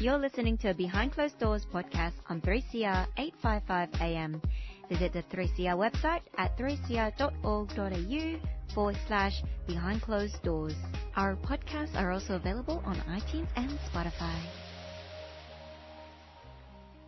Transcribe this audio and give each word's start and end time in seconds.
You're 0.00 0.16
listening 0.16 0.56
to 0.64 0.70
a 0.70 0.74
Behind 0.74 1.12
Closed 1.12 1.38
Doors 1.38 1.66
podcast 1.70 2.14
on 2.30 2.40
3CR 2.40 3.06
855 3.18 4.00
AM. 4.00 4.40
Visit 4.88 5.12
the 5.12 5.22
3CR 5.24 5.76
website 5.76 6.22
at 6.38 6.56
3cr.org.au 6.56 8.48
forward 8.74 8.96
slash 9.06 9.42
behind 9.66 10.00
closed 10.00 10.42
doors. 10.42 10.72
Our 11.16 11.36
podcasts 11.36 11.94
are 11.96 12.12
also 12.12 12.36
available 12.36 12.82
on 12.86 12.96
iTunes 13.12 13.48
and 13.56 13.78
Spotify. 13.92 14.40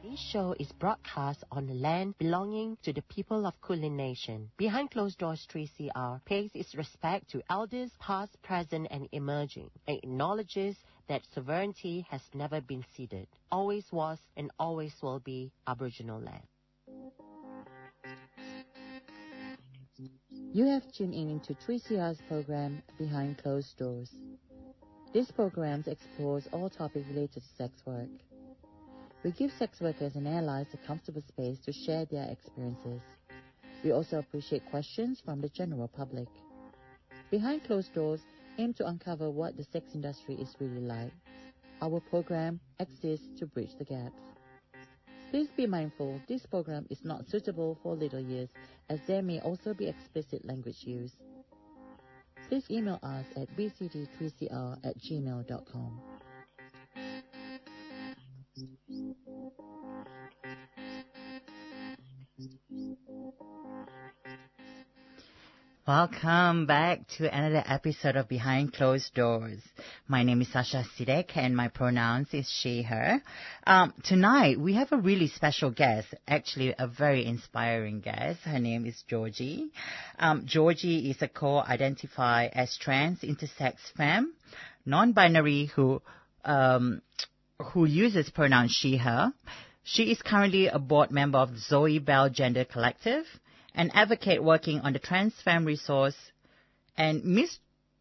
This 0.02 0.18
show 0.18 0.52
is 0.58 0.72
broadcast 0.72 1.44
on 1.52 1.68
the 1.68 1.74
land 1.74 2.18
belonging 2.18 2.76
to 2.82 2.92
the 2.92 3.02
people 3.02 3.46
of 3.46 3.54
Kulin 3.60 3.96
Nation. 3.96 4.50
Behind 4.56 4.90
Closed 4.90 5.18
Doors 5.18 5.46
3CR 5.48 6.24
pays 6.24 6.50
its 6.54 6.74
respect 6.74 7.30
to 7.30 7.42
elders 7.48 7.92
past, 8.00 8.36
present, 8.42 8.88
and 8.90 9.08
emerging, 9.12 9.70
and 9.86 9.98
acknowledges 9.98 10.74
that 11.06 11.22
sovereignty 11.32 12.04
has 12.10 12.20
never 12.34 12.60
been 12.60 12.84
ceded, 12.96 13.28
always 13.52 13.84
was, 13.92 14.18
and 14.36 14.50
always 14.58 14.92
will 15.02 15.20
be 15.20 15.52
Aboriginal 15.68 16.20
land. 16.20 16.42
You 20.52 20.66
have 20.66 20.82
tuned 20.92 21.14
in 21.14 21.38
to 21.46 21.54
3CR's 21.54 22.18
program 22.26 22.82
Behind 22.98 23.38
Closed 23.38 23.78
Doors. 23.78 24.10
This 25.14 25.30
program 25.30 25.84
explores 25.86 26.48
all 26.52 26.68
topics 26.68 27.06
related 27.06 27.34
to 27.34 27.40
sex 27.56 27.72
work. 27.86 28.08
We 29.24 29.30
give 29.30 29.52
sex 29.52 29.80
workers 29.80 30.16
and 30.16 30.26
allies 30.26 30.66
a 30.74 30.86
comfortable 30.86 31.22
space 31.28 31.58
to 31.60 31.72
share 31.72 32.04
their 32.06 32.28
experiences. 32.28 33.00
We 33.84 33.92
also 33.92 34.18
appreciate 34.18 34.68
questions 34.68 35.22
from 35.24 35.40
the 35.40 35.48
general 35.48 35.86
public. 35.86 36.26
Behind 37.30 37.62
Closed 37.62 37.94
Doors 37.94 38.20
aim 38.58 38.74
to 38.74 38.86
uncover 38.86 39.30
what 39.30 39.56
the 39.56 39.64
sex 39.72 39.86
industry 39.94 40.34
is 40.34 40.56
really 40.58 40.80
like. 40.80 41.12
Our 41.80 42.00
program 42.00 42.58
exists 42.80 43.28
to 43.38 43.46
bridge 43.46 43.76
the 43.78 43.84
gaps. 43.84 44.20
Please 45.30 45.48
be 45.56 45.66
mindful 45.66 46.20
this 46.28 46.44
program 46.44 46.86
is 46.90 47.04
not 47.04 47.26
suitable 47.28 47.78
for 47.82 47.94
little 47.94 48.20
years 48.20 48.50
as 48.90 48.98
there 49.06 49.22
may 49.22 49.40
also 49.40 49.72
be 49.72 49.86
explicit 49.86 50.44
language 50.44 50.82
use. 50.82 51.12
Please 52.48 52.64
email 52.70 52.98
us 53.02 53.24
at 53.36 53.48
bcd3cr 53.56 54.78
at 54.84 54.98
gmail.com. 54.98 56.11
Welcome 65.94 66.64
back 66.64 67.06
to 67.18 67.30
another 67.30 67.62
episode 67.66 68.16
of 68.16 68.26
Behind 68.26 68.72
Closed 68.72 69.12
Doors. 69.14 69.58
My 70.08 70.22
name 70.22 70.40
is 70.40 70.50
Sasha 70.50 70.86
Sidek 70.96 71.36
and 71.36 71.54
my 71.54 71.68
pronouns 71.68 72.28
is 72.32 72.48
she, 72.50 72.80
her. 72.80 73.20
Um, 73.66 73.92
tonight 74.02 74.58
we 74.58 74.72
have 74.76 74.90
a 74.92 74.96
really 74.96 75.28
special 75.28 75.70
guest, 75.70 76.08
actually 76.26 76.74
a 76.78 76.86
very 76.86 77.26
inspiring 77.26 78.00
guest. 78.00 78.40
Her 78.40 78.58
name 78.58 78.86
is 78.86 79.04
Georgie. 79.06 79.70
Um, 80.18 80.44
Georgie 80.46 81.10
is 81.10 81.20
a 81.20 81.28
co-identified 81.28 82.52
as 82.54 82.74
trans, 82.78 83.20
intersex 83.20 83.74
femme, 83.94 84.32
non-binary 84.86 85.66
who, 85.76 86.00
um, 86.46 87.02
who 87.74 87.84
uses 87.84 88.30
pronouns 88.30 88.70
she, 88.72 88.96
her. 88.96 89.34
She 89.84 90.04
is 90.04 90.22
currently 90.22 90.68
a 90.68 90.78
board 90.78 91.10
member 91.10 91.36
of 91.36 91.58
Zoe 91.58 91.98
Belle 91.98 92.30
Gender 92.30 92.64
Collective 92.64 93.26
an 93.74 93.90
advocate 93.94 94.42
working 94.42 94.80
on 94.80 94.92
the 94.92 94.98
Trans 94.98 95.34
Femme 95.42 95.64
Resource, 95.64 96.16
and 96.96 97.24
Miss 97.24 97.58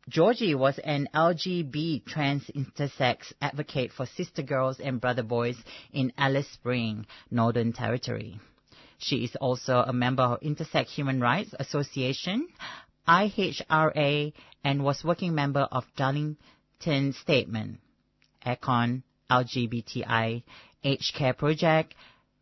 Georgie 0.09 0.55
was 0.55 0.79
an 0.79 1.07
LGB 1.13 2.03
trans 2.05 2.43
intersex 2.55 3.31
advocate 3.41 3.91
for 3.91 4.05
sister 4.05 4.41
girls 4.41 4.79
and 4.79 4.99
brother 4.99 5.23
boys 5.23 5.55
in 5.93 6.11
Alice 6.17 6.49
Spring, 6.49 7.05
Northern 7.29 7.71
Territory. 7.71 8.39
She 8.97 9.23
is 9.23 9.35
also 9.35 9.83
a 9.85 9.93
member 9.93 10.23
of 10.23 10.41
Intersex 10.41 10.87
Human 10.89 11.21
Rights 11.21 11.53
Association, 11.59 12.47
IHRA, 13.07 14.33
and 14.63 14.83
was 14.83 15.03
working 15.03 15.33
member 15.33 15.67
of 15.71 15.85
Darlington 15.95 17.13
Statement, 17.13 17.79
ECON, 18.45 19.03
LGBTI, 19.29 20.43
Age 20.83 21.13
Care 21.15 21.33
Project, 21.33 21.95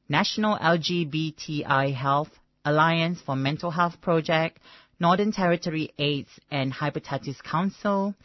National 0.07 0.57
LGBTI 0.57 1.93
Health 1.93 2.38
Alliance 2.65 3.19
for 3.25 3.35
Mental 3.35 3.71
Health 3.71 4.01
Project, 4.01 4.59
Northern 4.99 5.31
Territory 5.31 5.93
AIDS 5.97 6.29
and 6.51 6.73
Hepatitis 6.73 7.41
Council, 7.43 8.15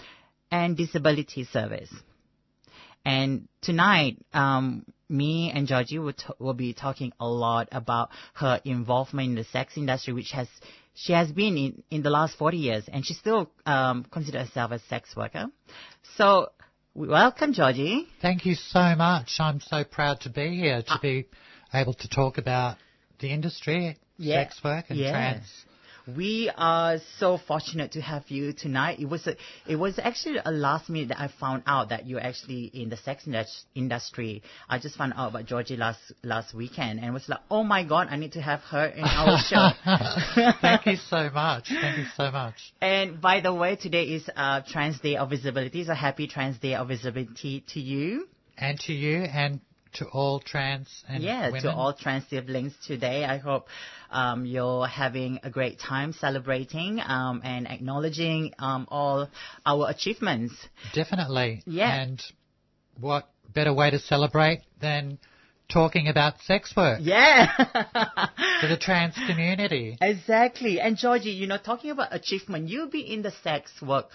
and 0.51 0.77
Disability 0.77 1.45
Service. 1.45 1.91
And 3.05 3.49
tonight, 3.61 4.19
um, 4.33 4.87
me 5.09 5.53
and 5.55 5.67
Georgie 5.67 5.99
will, 5.99 6.15
t- 6.15 6.25
will 6.39 6.55
be 6.55 6.73
talking 6.73 7.13
a 7.21 7.27
lot 7.27 7.69
about 7.73 8.11
her 8.35 8.61
involvement 8.65 9.31
in 9.31 9.35
the 9.35 9.45
sex 9.45 9.77
industry, 9.77 10.15
which 10.15 10.31
has 10.33 10.49
she 10.95 11.13
has 11.13 11.31
been 11.31 11.57
in, 11.57 11.83
in 11.91 12.03
the 12.03 12.11
last 12.11 12.39
40 12.39 12.57
years, 12.57 12.85
and 12.91 13.05
she 13.05 13.15
still 13.15 13.51
um, 13.67 14.05
considers 14.11 14.49
herself 14.49 14.71
a 14.71 14.79
sex 14.79 15.15
worker. 15.17 15.47
So, 16.17 16.53
welcome, 16.95 17.53
Georgie. 17.53 18.07
Thank 18.23 18.47
you 18.47 18.55
so 18.55 18.95
much. 18.97 19.33
I'm 19.41 19.61
so 19.61 19.83
proud 19.85 20.21
to 20.21 20.31
be 20.31 20.57
here 20.57 20.83
to 20.83 20.99
be 21.03 21.27
able 21.73 21.95
to 21.95 22.09
talk 22.09 22.39
about 22.39 22.77
the 23.19 23.29
industry, 23.31 23.97
Yeah. 24.19 24.45
sex 24.45 24.63
work, 24.65 24.87
and 24.91 24.99
Yes. 24.99 25.11
trans. 25.11 25.65
We 26.07 26.51
are 26.55 26.99
so 27.19 27.39
fortunate 27.39 27.93
to 27.93 28.03
have 28.03 28.31
you 28.31 28.53
tonight. 28.53 29.01
It 29.01 29.07
was 29.07 29.27
a, 29.27 29.37
it 29.67 29.77
was 29.77 29.99
actually 29.99 30.39
a 30.45 30.51
last 30.51 30.91
minute 30.91 31.09
that 31.09 31.21
I 31.21 31.29
found 31.41 31.63
out 31.67 31.89
that 31.89 32.07
you're 32.07 32.21
actually 32.21 32.65
in 32.75 32.91
the 32.91 32.99
sex 32.99 33.27
industry. 33.75 34.43
I 34.69 34.79
just 34.79 34.97
found 34.97 35.15
out 35.17 35.31
about 35.31 35.47
Georgie 35.47 35.77
last 35.79 36.01
last 36.23 36.53
weekend 36.53 37.01
and 37.01 37.15
was 37.15 37.27
like, 37.27 37.41
oh 37.51 37.65
my 37.65 37.85
god, 37.85 38.09
I 38.11 38.17
need 38.17 38.33
to 38.33 38.43
have 38.43 38.61
her 38.65 38.85
in 38.85 39.03
our 39.03 39.39
show. 39.49 39.71
Thank 40.61 40.85
you 40.87 40.97
so 40.97 41.31
much. 41.31 41.69
Thank 41.69 41.97
you 41.97 42.05
so 42.15 42.31
much. 42.31 42.75
And 42.83 43.23
by 43.23 43.41
the 43.41 43.55
way, 43.55 43.77
today 43.77 44.05
is 44.05 44.29
uh, 44.37 44.61
Trans 44.69 45.01
Day 45.01 45.17
of 45.17 45.31
Visibility. 45.31 45.85
So 45.85 45.95
happy 45.95 46.27
Trans 46.29 46.59
Day 46.59 46.75
of 46.75 46.89
Visibility 46.89 47.65
to 47.73 47.81
you. 47.81 48.29
And 48.59 48.79
to 48.81 48.93
you 48.93 49.23
and 49.23 49.61
to 49.95 50.07
all 50.07 50.41
trans 50.41 50.89
and 51.09 51.23
yeah, 51.23 51.47
women. 51.47 51.63
to 51.63 51.73
all 51.73 51.93
trans 51.93 52.27
siblings 52.29 52.75
today. 52.87 53.25
I 53.25 53.39
hope 53.39 53.69
um, 54.11 54.47
you're 54.47 54.87
having 54.87 55.41
a 55.43 55.51
great 55.51 55.79
time 55.79 56.13
celebrating 56.13 57.01
um, 57.01 57.41
and 57.45 57.67
acknowledging 57.67 58.53
um, 58.59 58.87
all 58.91 59.29
our 59.65 59.91
achievements. 59.91 60.55
Definitely. 60.95 61.63
Yeah. 61.67 62.03
And 62.03 62.23
what 63.01 63.29
better 63.53 63.73
way 63.73 63.91
to 63.91 63.99
celebrate 63.99 64.63
than 64.81 65.19
talking 65.69 66.09
about 66.09 66.41
sex 66.43 66.73
work 66.77 67.01
Yeah. 67.03 67.47
for 68.61 68.67
the 68.69 68.77
trans 68.81 69.15
community? 69.27 69.97
Exactly. 70.01 70.81
And 70.81 70.97
Georgie, 70.97 71.31
you 71.31 71.47
know, 71.47 71.59
talking 71.59 71.91
about 71.91 72.15
achievement, 72.15 72.69
you've 72.69 72.91
been 72.93 73.07
in 73.07 73.23
the 73.23 73.33
sex 73.43 73.71
work 73.83 74.07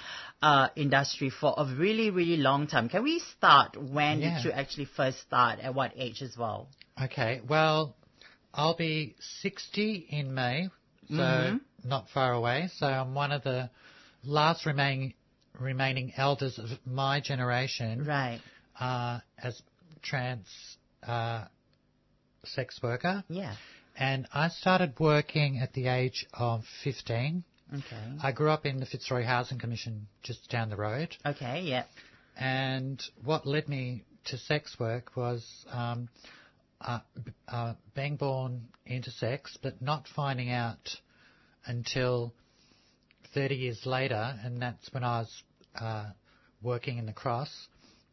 uh, 0.41 0.69
industry 0.75 1.29
for 1.29 1.53
a 1.57 1.65
really, 1.65 2.09
really 2.11 2.37
long 2.37 2.67
time. 2.67 2.89
Can 2.89 3.03
we 3.03 3.19
start 3.37 3.75
when 3.75 4.21
Yeah. 4.21 4.35
did 4.37 4.45
you 4.45 4.51
actually 4.51 4.85
first 4.85 5.19
start? 5.21 5.59
At 5.59 5.73
what 5.75 5.91
age 5.95 6.21
as 6.21 6.37
well? 6.37 6.67
Okay, 7.01 7.41
well, 7.47 7.95
I'll 8.53 8.75
be 8.75 9.15
60 9.41 10.07
in 10.09 10.33
May, 10.33 10.69
so 11.09 11.15
Mhm. 11.15 11.59
not 11.83 12.09
far 12.09 12.33
away. 12.33 12.69
So 12.77 12.87
I'm 12.87 13.13
one 13.13 13.31
of 13.31 13.43
the 13.43 13.69
last 14.23 14.65
remaining 14.65 15.13
remaining 15.59 16.13
elders 16.15 16.57
of 16.57 16.69
my 16.85 17.19
generation 17.19 18.05
Right. 18.05 18.39
uh, 18.79 19.19
as 19.43 19.61
trans 20.01 20.47
uh, 21.05 21.45
sex 22.45 22.79
worker, 22.81 23.23
Yeah. 23.29 23.55
and 23.97 24.27
I 24.33 24.49
started 24.49 24.93
working 24.99 25.59
at 25.59 25.73
the 25.73 25.87
age 25.87 26.25
of 26.33 26.63
15. 26.83 27.43
Okay. 27.71 27.83
I 28.23 28.31
grew 28.31 28.49
up 28.49 28.65
in 28.65 28.79
the 28.79 28.85
Fitzroy 28.85 29.23
Housing 29.23 29.59
Commission 29.59 30.07
just 30.23 30.49
down 30.49 30.69
the 30.69 30.75
road, 30.77 31.15
Okay. 31.25 31.61
Yeah. 31.61 31.83
and 32.37 33.01
what 33.23 33.45
led 33.45 33.67
me 33.69 34.03
to 34.25 34.37
sex 34.37 34.77
work 34.79 35.15
was 35.15 35.45
um, 35.71 36.09
uh, 36.81 36.99
uh, 37.47 37.73
being 37.95 38.15
born 38.15 38.67
intersex, 38.89 39.57
but 39.61 39.81
not 39.81 40.07
finding 40.15 40.49
out 40.51 40.89
until 41.65 42.33
30 43.33 43.55
years 43.55 43.85
later, 43.85 44.35
and 44.43 44.61
that's 44.61 44.91
when 44.93 45.03
I 45.03 45.19
was 45.19 45.43
uh, 45.79 46.05
working 46.63 46.97
in 46.97 47.05
the 47.05 47.13
Cross 47.13 47.67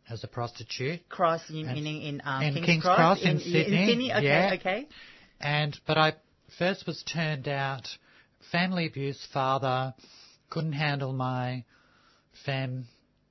as 0.08 0.24
a 0.24 0.28
prostitute. 0.28 1.08
Cross 1.08 1.50
in, 1.50 1.66
And- 1.66 1.74
meaning 1.74 2.02
in, 2.02 2.22
um, 2.24 2.42
in 2.42 2.54
King's, 2.54 2.66
King's 2.66 2.82
Cross 2.84 3.22
in 3.22 3.28
in 3.28 3.38
Sydney, 3.40 3.86
Sydney. 3.86 4.12
Okay. 4.12 4.24
yeah. 4.26 4.50
Okay. 4.54 4.88
And 5.40 5.78
but 5.86 5.98
I 5.98 6.14
first 6.58 6.86
was 6.86 7.02
turned 7.02 7.48
out 7.48 7.86
family 8.52 8.86
abuse 8.86 9.26
father 9.32 9.94
couldn't 10.50 10.72
handle 10.72 11.12
my 11.12 11.64
femme 12.44 12.86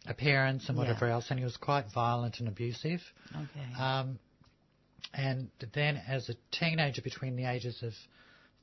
appearance 0.08 0.68
and 0.68 0.78
Yeah. 0.78 0.84
whatever 0.84 1.08
else, 1.08 1.28
and 1.30 1.40
he 1.40 1.46
was 1.46 1.58
quite 1.58 1.86
violent 1.94 2.40
and 2.40 2.48
abusive. 2.48 3.02
Okay. 3.34 3.74
Um, 3.82 4.20
and 5.14 5.50
then 5.74 5.98
as 6.08 6.30
a 6.30 6.36
teenager 6.52 7.02
between 7.02 7.36
the 7.38 7.46
ages 7.46 7.82
of 7.84 7.94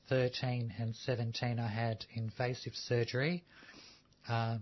13 0.09 0.73
and 0.77 0.95
17, 0.95 1.59
I 1.59 1.67
had 1.67 2.05
invasive 2.13 2.75
surgery 2.75 3.43
uh, 4.29 4.57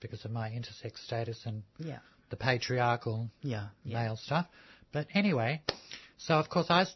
because 0.00 0.24
of 0.24 0.30
my 0.30 0.50
intersex 0.50 0.98
status 1.04 1.40
and 1.44 1.62
yeah. 1.78 1.98
The 2.32 2.36
patriarchal 2.38 3.28
Yeah. 3.42 3.66
Yeah. 3.84 3.98
male 4.02 4.16
stuff. 4.16 4.46
But 4.90 5.06
anyway, 5.12 5.60
so 6.16 6.36
of 6.36 6.48
course 6.48 6.68
I 6.70 6.86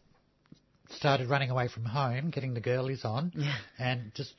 started 0.88 1.28
running 1.28 1.50
away 1.50 1.68
from 1.68 1.84
home, 1.84 2.30
getting 2.30 2.54
the 2.54 2.60
girlies 2.72 3.04
on, 3.04 3.32
Yeah. 3.36 3.54
and 3.78 4.14
just 4.14 4.34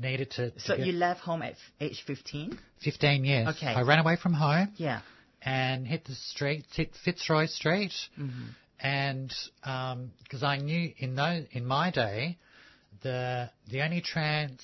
needed 0.00 0.32
to. 0.32 0.50
to 0.50 0.60
So 0.60 0.74
you 0.74 0.90
left 0.92 1.20
home 1.20 1.42
at 1.42 1.54
age 1.80 2.02
15? 2.04 2.58
15 2.82 3.24
years. 3.24 3.46
Okay. 3.54 3.68
I 3.68 3.82
ran 3.82 4.00
away 4.00 4.16
from 4.16 4.32
home 4.32 4.72
Yeah. 4.76 5.02
and 5.40 5.86
hit 5.86 6.04
the 6.04 6.16
street, 6.16 6.66
hit 6.74 6.96
Fitzroy 7.04 7.46
Street, 7.46 7.94
Mm-hmm. 8.18 8.46
and 8.80 9.32
because 10.24 10.42
I 10.42 10.56
knew 10.56 10.92
in 10.98 11.14
those 11.14 11.46
in 11.52 11.64
my 11.64 11.92
day, 11.92 12.38
the 13.02 13.50
the 13.68 13.82
only 13.82 14.00
trans 14.00 14.60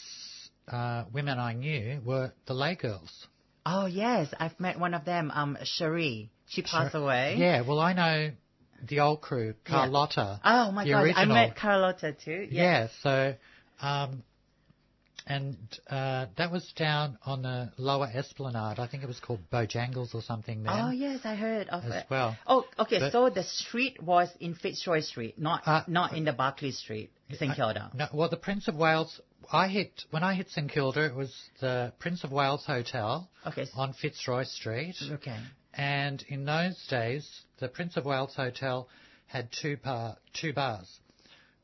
uh, 0.66 1.04
women 1.12 1.38
I 1.38 1.52
knew 1.52 2.00
were 2.04 2.32
the 2.46 2.54
Les 2.54 2.74
Girls. 2.74 3.28
Oh, 3.68 3.86
yes. 3.86 4.32
I've 4.38 4.58
met 4.60 4.78
one 4.78 4.94
of 4.94 5.04
them, 5.04 5.32
um, 5.34 5.58
Cherie. 5.64 6.30
She 6.48 6.62
passed 6.62 6.94
away. 6.94 7.34
Yeah, 7.38 7.62
well, 7.62 7.80
I 7.80 7.92
know 7.92 8.30
the 8.88 9.00
old 9.00 9.20
crew, 9.20 9.54
Carlotta. 9.64 10.40
Oh, 10.44 10.70
my 10.70 10.88
God. 10.88 11.12
I 11.16 11.24
met 11.24 11.56
Carlotta 11.56 12.12
too. 12.12 12.46
Yeah. 12.48 12.62
Yeah, 12.62 12.88
so, 13.02 13.34
um, 13.80 14.22
and 15.26 15.56
uh, 15.90 16.26
that 16.36 16.52
was 16.52 16.72
down 16.76 17.18
on 17.26 17.42
the 17.42 17.72
lower 17.78 18.06
Esplanade. 18.06 18.78
I 18.78 18.86
think 18.86 19.02
it 19.02 19.08
was 19.08 19.18
called 19.18 19.40
Bojangles 19.52 20.14
or 20.14 20.22
something 20.22 20.62
then. 20.62 20.72
Oh, 20.72 20.90
yes. 20.90 21.20
I 21.24 21.34
heard 21.34 21.68
of 21.68 21.84
As 21.84 21.94
it. 21.94 22.06
well. 22.08 22.36
Oh, 22.46 22.64
okay. 22.78 23.00
But- 23.00 23.10
so 23.10 23.28
the 23.28 23.42
street 23.42 24.00
was 24.00 24.28
in 24.38 24.54
Fitzroy 24.54 25.00
Street, 25.00 25.36
not 25.40 25.62
Uh, 25.66 25.82
not 25.88 26.12
in 26.12 26.24
the 26.24 26.32
Barclay 26.32 26.70
Street, 26.70 27.10
St. 27.32 27.56
Kilda. 27.56 27.90
No, 27.94 28.06
well, 28.12 28.28
the 28.28 28.36
Prince 28.36 28.68
of 28.68 28.76
Wales. 28.76 29.20
I 29.52 29.69
hit 29.69 30.04
when 30.10 30.22
I 30.22 30.34
hit 30.34 30.48
St 30.50 30.70
Kilda. 30.70 31.06
It 31.06 31.14
was 31.14 31.34
the 31.60 31.93
Prince 31.98 32.25
of 32.25 32.32
Wales 32.32 32.64
Hotel 32.66 33.28
Okay. 33.46 33.66
on 33.76 33.93
Fitzroy 33.93 34.44
Street, 34.44 34.96
Okay. 35.10 35.38
and 35.75 36.22
in 36.28 36.44
those 36.44 36.84
days, 36.88 37.28
the 37.58 37.69
Prince 37.69 37.96
of 37.96 38.04
Wales 38.04 38.34
Hotel 38.34 38.88
had 39.26 39.48
two 39.52 39.76
bar 39.76 40.16
two 40.32 40.52
bars. 40.52 40.88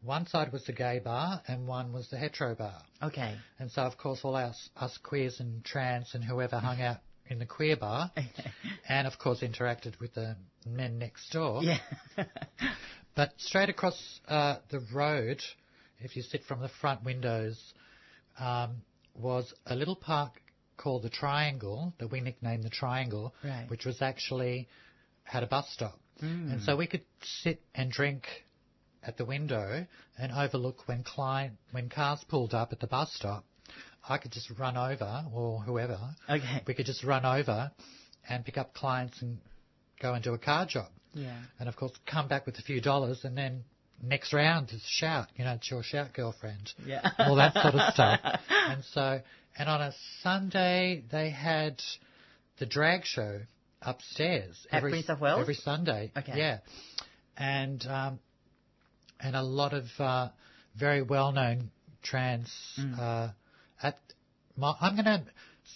One 0.02 0.26
side 0.26 0.52
was 0.52 0.64
the 0.64 0.72
gay 0.72 0.98
bar, 0.98 1.42
and 1.46 1.66
one 1.68 1.92
was 1.92 2.08
the 2.10 2.16
hetero 2.18 2.54
bar. 2.56 2.82
Okay. 3.02 3.36
And 3.60 3.70
so, 3.70 3.82
of 3.82 3.96
course, 3.98 4.20
all 4.24 4.34
us, 4.34 4.68
us 4.76 4.98
queers 4.98 5.38
and 5.38 5.64
trans 5.64 6.14
and 6.14 6.24
whoever 6.24 6.58
hung 6.58 6.80
out 6.82 6.98
in 7.28 7.38
the 7.38 7.46
queer 7.46 7.76
bar, 7.76 8.10
and 8.88 9.06
of 9.06 9.18
course 9.18 9.42
interacted 9.42 9.98
with 10.00 10.12
the 10.14 10.36
men 10.66 10.98
next 10.98 11.30
door. 11.30 11.62
yeah. 11.62 11.78
But 13.14 13.32
straight 13.36 13.68
across 13.68 14.20
uh, 14.26 14.56
the 14.70 14.80
road, 14.92 15.42
if 16.04 16.16
you 16.16 16.22
sit 16.22 16.44
from 16.44 16.60
the 16.60 16.68
front 16.68 17.04
windows, 17.04 17.74
um, 18.38 18.82
was 19.14 19.52
a 19.66 19.74
little 19.76 19.96
park 19.96 20.40
called 20.76 21.02
the 21.02 21.10
Triangle 21.10 21.92
that 21.98 22.08
we 22.10 22.20
nicknamed 22.20 22.64
the 22.64 22.70
Triangle, 22.70 23.34
Right. 23.44 23.68
which 23.68 23.84
was 23.84 24.00
actually 24.02 24.68
had 25.24 25.42
a 25.42 25.46
bus 25.46 25.68
stop, 25.70 25.98
and 26.20 26.62
so 26.62 26.76
we 26.76 26.86
could 26.86 27.04
sit 27.22 27.60
and 27.74 27.90
drink 27.90 28.26
at 29.02 29.16
the 29.16 29.24
window 29.24 29.86
and 30.18 30.32
overlook 30.32 30.86
when 30.86 31.02
client 31.02 31.54
when 31.72 31.88
cars 31.88 32.22
pulled 32.28 32.54
up 32.54 32.72
at 32.72 32.80
the 32.80 32.86
bus 32.86 33.12
stop. 33.14 33.44
I 34.08 34.18
could 34.18 34.32
just 34.32 34.50
run 34.58 34.76
over, 34.76 35.24
or 35.32 35.60
whoever, 35.62 35.98
Okay. 36.28 36.62
we 36.66 36.74
could 36.74 36.86
just 36.86 37.04
run 37.04 37.24
over 37.24 37.70
and 38.28 38.44
pick 38.44 38.56
up 38.58 38.74
clients 38.74 39.20
and 39.22 39.38
go 40.00 40.14
and 40.14 40.22
do 40.24 40.34
a 40.34 40.38
car 40.38 40.66
job 40.66 40.88
Yeah. 41.14 41.36
and 41.60 41.68
of 41.68 41.76
course 41.76 41.92
come 42.06 42.26
back 42.28 42.46
with 42.46 42.58
a 42.58 42.62
few 42.62 42.80
dollars 42.80 43.24
and 43.24 43.36
then 43.38 43.64
next 44.02 44.32
round 44.32 44.70
is 44.72 44.82
shout, 44.86 45.28
you 45.36 45.44
know, 45.44 45.52
it's 45.52 45.70
your 45.70 45.82
shout 45.82 46.12
girlfriend. 46.12 46.72
Yeah. 46.84 47.08
All 47.18 47.36
that 47.36 47.54
sort 47.54 47.74
of 47.74 47.92
stuff. 47.94 48.20
And 48.50 48.84
so, 48.92 49.20
and 49.56 49.68
on 49.68 49.80
a 49.80 49.92
Sunday 50.22 51.04
they 51.10 51.30
had 51.30 51.80
the 52.58 52.66
drag 52.66 53.04
show 53.04 53.40
upstairs. 53.80 54.66
At 54.70 54.82
Prince 54.82 55.08
of 55.08 55.20
Wales? 55.20 55.40
Every 55.40 55.54
Sunday. 55.54 56.12
Okay. 56.16 56.32
Yeah. 56.36 56.58
And, 57.36 57.84
um, 57.86 58.18
and 59.20 59.34
a 59.36 59.42
lot 59.42 59.72
of, 59.72 59.84
uh, 59.98 60.28
very 60.76 61.02
well-known 61.02 61.70
trans, 62.02 62.50
Mm. 62.78 62.98
uh, 62.98 63.28
at, 63.82 63.98
my, 64.56 64.74
I'm 64.80 64.94
going 64.94 65.04
to 65.04 65.22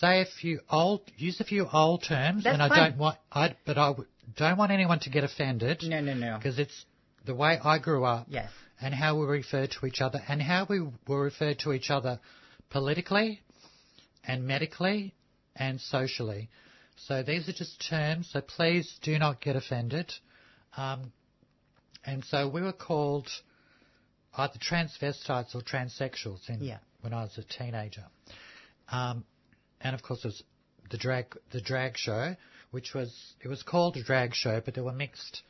say 0.00 0.20
a 0.20 0.26
few 0.40 0.60
old, 0.70 1.02
use 1.16 1.40
a 1.40 1.44
few 1.44 1.66
old 1.72 2.02
terms 2.02 2.44
That's 2.44 2.54
and 2.54 2.62
I 2.62 2.68
fine. 2.68 2.90
don't 2.90 2.98
want, 2.98 3.18
I, 3.32 3.56
but 3.64 3.78
I 3.78 3.88
w- 3.88 4.08
don't 4.36 4.56
want 4.58 4.72
anyone 4.72 4.98
to 5.00 5.10
get 5.10 5.22
offended 5.24 5.82
No, 5.84 6.00
no, 6.00 6.14
no. 6.14 6.36
because 6.38 6.58
it's 6.58 6.84
the 7.26 7.34
way 7.34 7.58
I 7.62 7.78
grew 7.78 8.04
up 8.04 8.26
Yes. 8.30 8.50
and 8.80 8.94
how 8.94 9.18
we 9.18 9.26
refer 9.26 9.66
to 9.66 9.86
each 9.86 10.00
other 10.00 10.20
and 10.28 10.40
how 10.40 10.66
we 10.68 10.80
were 11.06 11.20
referred 11.22 11.58
to 11.60 11.72
each 11.72 11.90
other 11.90 12.20
politically 12.70 13.42
and 14.24 14.46
medically 14.46 15.14
and 15.54 15.80
socially. 15.80 16.48
So 16.96 17.22
these 17.22 17.48
are 17.48 17.52
just 17.52 17.84
terms, 17.88 18.30
so 18.32 18.40
please 18.40 18.98
do 19.02 19.18
not 19.18 19.40
get 19.40 19.56
offended. 19.56 20.12
Um, 20.76 21.12
and 22.04 22.24
so 22.24 22.48
we 22.48 22.62
were 22.62 22.72
called 22.72 23.28
either 24.36 24.58
transvestites 24.58 25.54
or 25.54 25.60
transsexuals 25.62 26.48
in, 26.48 26.62
Yeah. 26.62 26.78
when 27.00 27.12
I 27.12 27.22
was 27.22 27.36
a 27.38 27.42
teenager. 27.44 28.04
Um, 28.88 29.24
and 29.80 29.94
of 29.94 30.02
course, 30.02 30.20
it 30.24 30.28
was 30.28 30.42
the 30.90 30.96
drag 30.98 31.36
the 31.50 31.60
drag 31.60 31.96
show, 31.96 32.36
which 32.70 32.94
was 32.94 33.34
it 33.40 33.48
was 33.48 33.62
called 33.62 33.96
a 33.96 34.02
drag 34.02 34.34
show, 34.34 34.60
but 34.64 34.74
there 34.74 34.84
were 34.84 34.92
mixed 34.92 35.42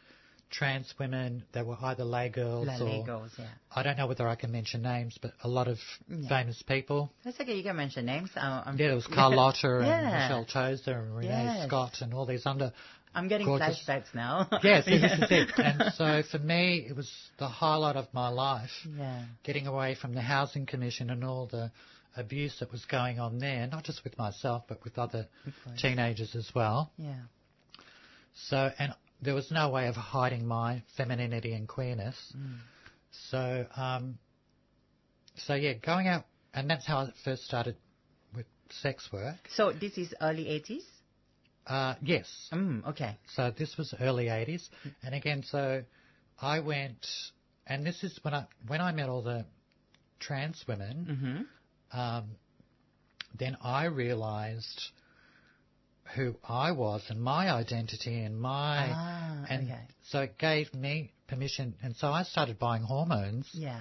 trans 0.50 0.92
women 0.98 1.42
that 1.52 1.66
were 1.66 1.76
either 1.82 2.04
Les 2.04 2.28
Girls 2.28 2.66
La 2.66 2.74
or 2.76 2.78
Legos, 3.04 3.30
yeah. 3.38 3.46
I 3.74 3.82
don't 3.82 3.96
know 3.96 4.06
whether 4.06 4.28
I 4.28 4.36
can 4.36 4.52
mention 4.52 4.82
names, 4.82 5.18
but 5.20 5.32
a 5.42 5.48
lot 5.48 5.66
of 5.68 5.78
Yeah. 6.08 6.28
famous 6.28 6.62
people. 6.62 7.10
That's 7.24 7.38
okay. 7.40 7.56
You 7.56 7.62
can 7.62 7.76
mention 7.76 8.06
names. 8.06 8.30
Uh, 8.36 8.62
I'm, 8.64 8.78
Yeah, 8.78 8.86
there 8.88 8.94
was 8.94 9.06
Carlotta 9.12 9.78
and 9.78 9.86
Yeah. 9.86 10.20
Michelle 10.28 10.44
Tozer 10.44 10.98
and 11.00 11.16
Renee 11.16 11.28
Yes. 11.28 11.66
Scott 11.68 12.00
and 12.00 12.14
all 12.14 12.26
these 12.26 12.46
under. 12.46 12.72
I'm 13.14 13.28
getting 13.28 13.46
Gorgeous. 13.46 13.82
flashbacks 13.86 14.14
now. 14.14 14.46
Yes, 14.62 14.84
this 14.84 15.02
is 15.02 15.30
it. 15.30 15.48
And 15.58 15.92
so 15.94 16.22
for 16.30 16.38
me, 16.38 16.86
it 16.88 16.94
was 16.94 17.10
the 17.38 17.48
highlight 17.48 17.96
of 17.96 18.06
my 18.12 18.28
life, 18.28 18.70
Yeah. 18.96 19.24
getting 19.42 19.66
away 19.66 19.94
from 19.94 20.14
the 20.14 20.20
housing 20.20 20.66
commission 20.66 21.10
and 21.10 21.24
all 21.24 21.46
the 21.46 21.72
abuse 22.16 22.58
that 22.60 22.70
was 22.70 22.84
going 22.84 23.18
on 23.18 23.38
there, 23.38 23.66
not 23.66 23.84
just 23.84 24.04
with 24.04 24.16
myself, 24.16 24.64
but 24.68 24.82
with 24.84 24.98
other 24.98 25.26
teenagers 25.78 26.34
as 26.36 26.50
well. 26.54 26.92
Yeah. 26.98 27.14
So, 28.48 28.70
and 28.78 28.94
there 29.22 29.34
was 29.34 29.50
no 29.50 29.70
way 29.70 29.86
of 29.88 29.94
hiding 29.94 30.46
my 30.46 30.82
femininity 30.96 31.52
and 31.52 31.66
queerness. 31.68 32.16
Mm. 32.36 32.56
So, 33.30 33.66
um, 33.76 34.18
so 35.36 35.54
yeah, 35.54 35.74
going 35.74 36.06
out, 36.06 36.24
and 36.54 36.68
that's 36.68 36.86
how 36.86 36.98
I 36.98 37.08
first 37.24 37.44
started 37.44 37.76
with 38.34 38.46
sex 38.70 39.08
work. 39.12 39.36
So 39.54 39.72
this 39.72 39.96
is 39.98 40.14
early 40.20 40.44
80s? 40.44 40.84
Uh, 41.66 41.94
yes. 42.02 42.26
Mm, 42.52 42.86
okay. 42.88 43.16
So 43.34 43.52
this 43.56 43.76
was 43.76 43.94
early 44.00 44.26
80s. 44.26 44.68
And 45.02 45.14
again, 45.14 45.42
so 45.44 45.82
I 46.40 46.60
went, 46.60 47.06
and 47.66 47.84
this 47.84 48.04
is 48.04 48.18
when 48.22 48.34
I, 48.34 48.46
when 48.66 48.80
I 48.80 48.92
met 48.92 49.08
all 49.08 49.22
the 49.22 49.44
trans 50.20 50.64
women, 50.68 51.46
Mm-hmm. 51.92 51.98
um, 51.98 52.24
then 53.38 53.56
I 53.62 53.86
realized 53.86 54.80
who 56.14 56.36
I 56.48 56.72
was 56.72 57.02
and 57.08 57.20
my 57.20 57.50
identity 57.52 58.20
and 58.22 58.38
my, 58.40 58.90
Ah, 58.92 59.44
and 59.48 59.64
okay. 59.70 59.80
so 60.08 60.20
it 60.20 60.38
gave 60.38 60.72
me 60.74 61.12
permission. 61.28 61.74
And 61.82 61.96
so 61.96 62.08
I 62.12 62.22
started 62.22 62.58
buying 62.58 62.82
hormones 62.82 63.48
Yeah. 63.52 63.80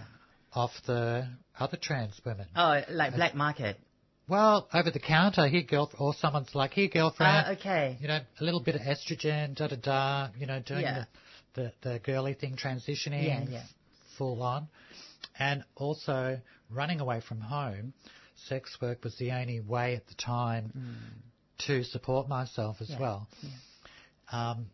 off 0.53 0.71
the 0.85 1.27
other 1.59 1.77
trans 1.77 2.19
women. 2.25 2.47
Oh, 2.55 2.81
like 2.89 3.15
black 3.15 3.35
market. 3.35 3.79
Well, 4.27 4.67
over 4.73 4.89
the 4.89 4.99
counter, 4.99 5.47
here, 5.47 5.61
girl, 5.61 5.91
or 5.99 6.15
someone's 6.15 6.55
like, 6.55 6.73
here, 6.73 6.87
girlfriend, 6.87 7.45
Ah, 7.47 7.51
okay. 7.51 7.97
you 8.01 8.07
know, 8.07 8.19
a 8.39 8.43
little 8.43 8.59
bit 8.59 8.73
of 8.75 8.81
estrogen, 8.81 9.53
da 9.55 9.67
da 9.67 9.75
da, 9.75 10.29
you 10.37 10.47
know, 10.47 10.59
doing 10.61 10.81
Yeah. 10.81 11.05
the, 11.53 11.61
the, 11.83 11.89
the 11.89 11.99
girly 11.99 12.33
thing, 12.33 12.55
transitioning 12.55 13.23
Yeah, 13.27 13.43
yeah. 13.47 13.63
full 14.17 14.41
on. 14.41 14.67
And 15.37 15.63
also 15.75 16.39
running 16.71 17.01
away 17.01 17.21
from 17.21 17.39
home, 17.39 17.93
sex 18.47 18.75
work 18.81 19.03
was 19.03 19.15
the 19.17 19.31
only 19.31 19.59
way 19.59 19.95
at 19.95 20.07
the 20.07 20.15
time 20.15 20.71
to 21.67 21.83
support 21.83 22.27
myself 22.27 22.77
as. 22.81 22.89
Yeah, 22.89 22.99
well. 22.99 23.27
Um, 24.31 24.67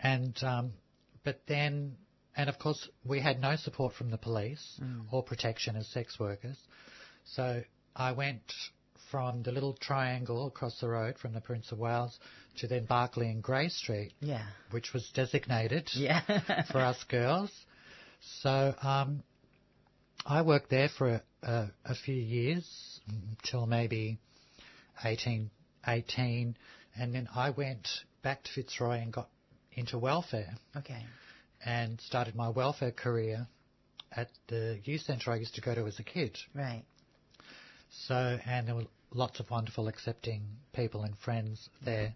and, 0.00 0.36
um, 0.42 0.72
but 1.24 1.40
then, 1.46 1.96
and 2.36 2.48
of 2.48 2.58
course, 2.58 2.88
we 3.04 3.20
had 3.20 3.40
no 3.40 3.56
support 3.56 3.94
from 3.94 4.10
the 4.10 4.18
police 4.18 4.78
Mm. 4.82 5.06
or 5.10 5.22
protection 5.22 5.76
as 5.76 5.86
sex 5.88 6.18
workers. 6.20 6.56
So 7.24 7.62
I 7.96 8.12
went 8.12 8.42
from 9.10 9.42
the 9.42 9.52
little 9.52 9.72
triangle 9.74 10.46
across 10.46 10.78
the 10.80 10.88
road 10.88 11.18
from 11.18 11.32
the 11.32 11.40
Prince 11.40 11.72
of 11.72 11.78
Wales 11.78 12.18
to 12.58 12.66
then 12.66 12.84
Barclay 12.84 13.30
and 13.30 13.42
Grey 13.42 13.68
Street, 13.70 14.12
Yeah. 14.20 14.44
which 14.70 14.92
was 14.92 15.08
designated 15.14 15.88
Yeah. 15.94 16.20
for 16.70 16.78
us 16.78 17.02
girls. 17.04 17.50
So 18.42 18.74
um, 18.82 19.22
I 20.26 20.42
worked 20.42 20.70
there 20.70 20.88
for 20.90 21.08
a, 21.08 21.22
a, 21.42 21.70
a 21.86 21.94
few 21.94 22.14
years 22.14 23.00
until 23.08 23.66
maybe 23.66 24.18
18, 25.04 25.50
18, 25.86 26.56
and 26.98 27.14
then 27.14 27.28
I 27.34 27.50
went 27.50 27.88
back 28.22 28.42
to 28.44 28.50
Fitzroy 28.52 29.00
and 29.00 29.12
got 29.12 29.28
into 29.72 29.98
welfare 29.98 30.54
okay. 30.76 31.04
and 31.64 32.00
started 32.00 32.34
my 32.34 32.48
welfare 32.48 32.90
career 32.90 33.46
at 34.12 34.28
the 34.48 34.80
youth 34.84 35.02
centre 35.02 35.30
I 35.30 35.36
used 35.36 35.54
to 35.54 35.60
go 35.60 35.74
to 35.74 35.86
as 35.86 35.98
a 35.98 36.02
kid. 36.02 36.36
Right. 36.54 36.84
So, 38.06 38.38
and 38.44 38.68
there 38.68 38.74
were 38.74 38.86
lots 39.12 39.40
of 39.40 39.50
wonderful 39.50 39.88
accepting 39.88 40.42
people 40.74 41.02
and 41.04 41.16
friends 41.18 41.68
mm-hmm. 41.76 41.84
there. 41.86 42.14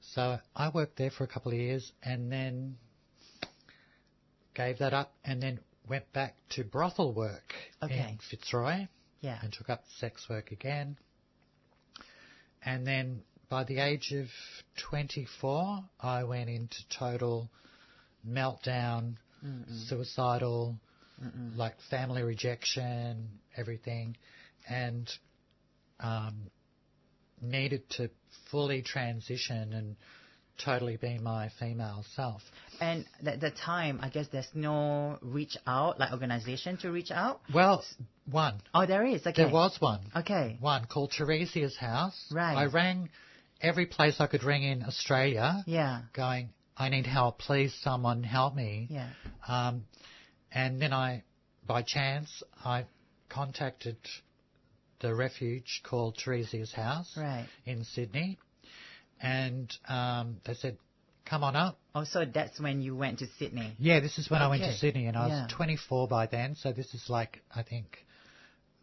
So 0.00 0.38
I 0.54 0.68
worked 0.68 0.96
there 0.96 1.10
for 1.10 1.24
a 1.24 1.26
couple 1.26 1.52
of 1.52 1.58
years 1.58 1.90
and 2.02 2.30
then 2.30 2.76
gave 4.54 4.78
that 4.78 4.92
up 4.92 5.14
and 5.24 5.42
then 5.42 5.60
went 5.88 6.12
back 6.12 6.36
to 6.50 6.64
brothel 6.64 7.12
work 7.12 7.54
Okay. 7.82 8.08
in 8.10 8.18
Fitzroy 8.30 8.86
Yeah. 9.20 9.38
and 9.42 9.52
took 9.52 9.70
up 9.70 9.84
sex 9.98 10.28
work 10.28 10.50
again. 10.52 10.96
And 12.64 12.86
then 12.86 13.22
by 13.48 13.64
the 13.64 13.78
age 13.78 14.12
of 14.12 14.28
24, 14.90 15.84
I 16.00 16.24
went 16.24 16.48
into 16.48 16.76
total 16.88 17.50
meltdown, 18.26 19.16
suicidal, 19.86 20.76
like 21.54 21.74
family 21.90 22.22
rejection, 22.22 23.28
everything, 23.56 24.16
and 24.68 25.10
um, 26.00 26.50
needed 27.40 27.88
to 27.90 28.10
fully 28.50 28.82
transition 28.82 29.72
and 29.72 29.96
totally 30.62 30.96
be 30.96 31.18
my 31.18 31.50
female 31.58 32.04
self. 32.14 32.42
And 32.80 33.04
at 33.26 33.40
the 33.40 33.50
time, 33.50 33.98
I 34.02 34.08
guess 34.08 34.26
there's 34.32 34.48
no 34.54 35.18
reach 35.22 35.56
out, 35.66 35.98
like 35.98 36.12
organization 36.12 36.76
to 36.78 36.90
reach 36.90 37.10
out. 37.10 37.40
Well, 37.52 37.84
one. 38.30 38.60
Oh, 38.74 38.86
there 38.86 39.04
is. 39.04 39.26
Okay. 39.26 39.44
There 39.44 39.52
was 39.52 39.76
one. 39.80 40.00
Okay. 40.16 40.56
One 40.60 40.86
called 40.86 41.12
Tiresias 41.12 41.76
House. 41.76 42.16
Right. 42.32 42.56
I 42.56 42.66
rang 42.66 43.10
every 43.60 43.86
place 43.86 44.16
I 44.20 44.26
could 44.26 44.44
ring 44.44 44.62
in 44.62 44.82
Australia, 44.82 45.62
Yeah. 45.66 46.02
going, 46.12 46.50
I 46.76 46.88
need 46.88 47.06
help. 47.06 47.38
Please, 47.38 47.74
someone 47.82 48.22
help 48.22 48.54
me. 48.54 48.88
Yeah. 48.90 49.08
Um, 49.46 49.84
and 50.52 50.80
then 50.80 50.92
I, 50.92 51.22
by 51.66 51.82
chance, 51.82 52.42
I 52.64 52.84
contacted 53.28 53.96
the 55.00 55.14
refuge 55.14 55.82
called 55.84 56.16
Tiresias 56.16 56.72
House 56.72 57.16
Right. 57.16 57.46
in 57.66 57.84
Sydney, 57.84 58.38
and 59.24 59.72
um, 59.88 60.36
they 60.46 60.54
said, 60.54 60.76
"Come 61.24 61.42
on 61.44 61.56
up." 61.56 61.78
Oh, 61.94 62.04
so 62.04 62.24
that's 62.24 62.60
when 62.60 62.82
you 62.82 62.96
went 62.96 63.20
to 63.20 63.26
Sydney. 63.38 63.74
Yeah, 63.78 64.00
this 64.00 64.18
is 64.18 64.28
when 64.30 64.42
I 64.42 64.48
went 64.48 64.62
to 64.62 64.72
Sydney, 64.76 65.06
and 65.06 65.16
I 65.16 65.26
was 65.28 65.50
Yeah. 65.50 65.56
24 65.56 66.08
by 66.08 66.26
then, 66.26 66.54
so 66.56 66.72
this 66.72 66.92
is 66.94 67.08
like 67.08 67.42
I 67.54 67.62
think 67.62 68.04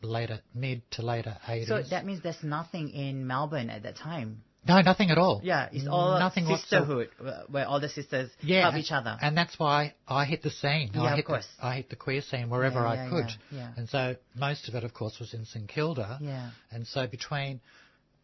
later, 0.02 0.40
mid 0.56 0.82
to 0.92 1.02
later 1.04 1.38
80s. 1.48 1.68
So 1.68 1.82
that 1.92 2.06
means 2.06 2.22
there's 2.24 2.44
nothing 2.44 2.90
in 2.90 3.28
Melbourne 3.28 3.70
at 3.70 3.84
that 3.84 3.98
time. 3.98 4.44
no, 4.68 4.80
nothing 4.82 5.10
at 5.12 5.18
all. 5.18 5.42
Yeah, 5.44 5.70
it's 5.72 5.88
all 5.88 6.20
nothing 6.20 6.46
sisterhood, 6.46 7.10
where- 7.20 7.44
where 7.48 7.68
all 7.68 7.80
the 7.80 7.90
sisters 7.90 8.30
yeah, 8.42 8.62
help 8.62 8.76
each 8.76 8.92
other. 8.92 9.18
And 9.22 9.36
that's 9.36 9.58
why 9.60 9.96
I 10.08 10.26
hit 10.26 10.42
the 10.44 10.52
scene. 10.52 10.92
Yeah, 10.94 11.02
I 11.02 11.12
of 11.12 11.16
hit 11.18 11.26
course. 11.26 11.48
The, 11.60 11.66
I 11.66 11.76
hit 11.78 11.90
the 11.90 11.96
queer 11.96 12.22
scene 12.22 12.50
wherever 12.50 12.80
Yeah, 12.82 13.06
I 13.06 13.10
could. 13.10 13.32
And 13.78 13.90
so 13.90 14.16
most 14.36 14.68
of 14.70 14.76
it, 14.76 14.84
of 14.84 14.94
course, 14.94 15.20
was 15.20 15.34
in 15.34 15.46
St 15.46 15.68
Kilda. 15.68 16.20
Yeah. 16.22 16.52
And 16.72 16.86
so 16.88 17.08
between 17.08 17.60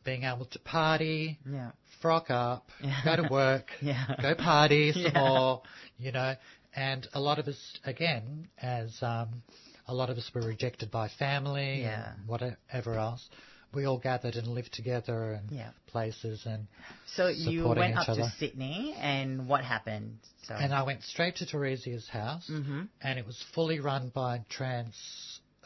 being 0.07 0.23
able 0.23 0.45
to 0.45 0.59
party, 0.59 1.37
Yeah. 1.45 1.71
frock 2.01 2.31
up, 2.31 2.69
Yeah. 2.81 3.01
go 3.03 3.15
to 3.23 3.27
work, 3.29 3.67
Yeah. 3.81 4.15
go 4.21 4.33
party 4.35 4.91
some 5.03 5.13
more, 5.13 5.61
you 5.99 6.13
know, 6.13 6.33
and 6.73 7.05
a 7.13 7.19
lot 7.19 7.39
of 7.39 7.47
us, 7.47 7.79
again, 7.83 8.47
as 8.61 8.97
um, 9.03 9.43
a 9.85 9.93
lot 9.93 10.09
of 10.09 10.17
us 10.17 10.31
were 10.33 10.41
rejected 10.41 10.89
by 10.89 11.09
family 11.09 11.81
Yeah. 11.81 12.13
and 12.13 12.25
whatever 12.27 12.93
else, 12.97 13.29
we 13.73 13.83
all 13.85 13.97
gathered 13.99 14.35
and 14.35 14.47
lived 14.47 14.71
together 14.71 15.33
and 15.33 15.51
Yeah. 15.51 15.71
places 15.87 16.45
and 16.45 16.67
So 17.05 17.27
you 17.27 17.67
went 17.67 17.97
up 17.97 18.05
to. 18.05 18.31
Sydney, 18.39 18.95
and 18.97 19.49
what 19.49 19.65
happened? 19.65 20.19
So. 20.47 20.53
And 20.55 20.73
I 20.73 20.83
went 20.83 21.03
straight 21.03 21.35
to 21.37 21.45
Tiresias 21.45 22.07
house, 22.07 22.47
Mhm. 22.49 22.87
and 23.01 23.19
it 23.19 23.25
was 23.25 23.41
fully 23.53 23.81
run 23.81 24.07
by 24.09 24.45
trans 24.47 24.95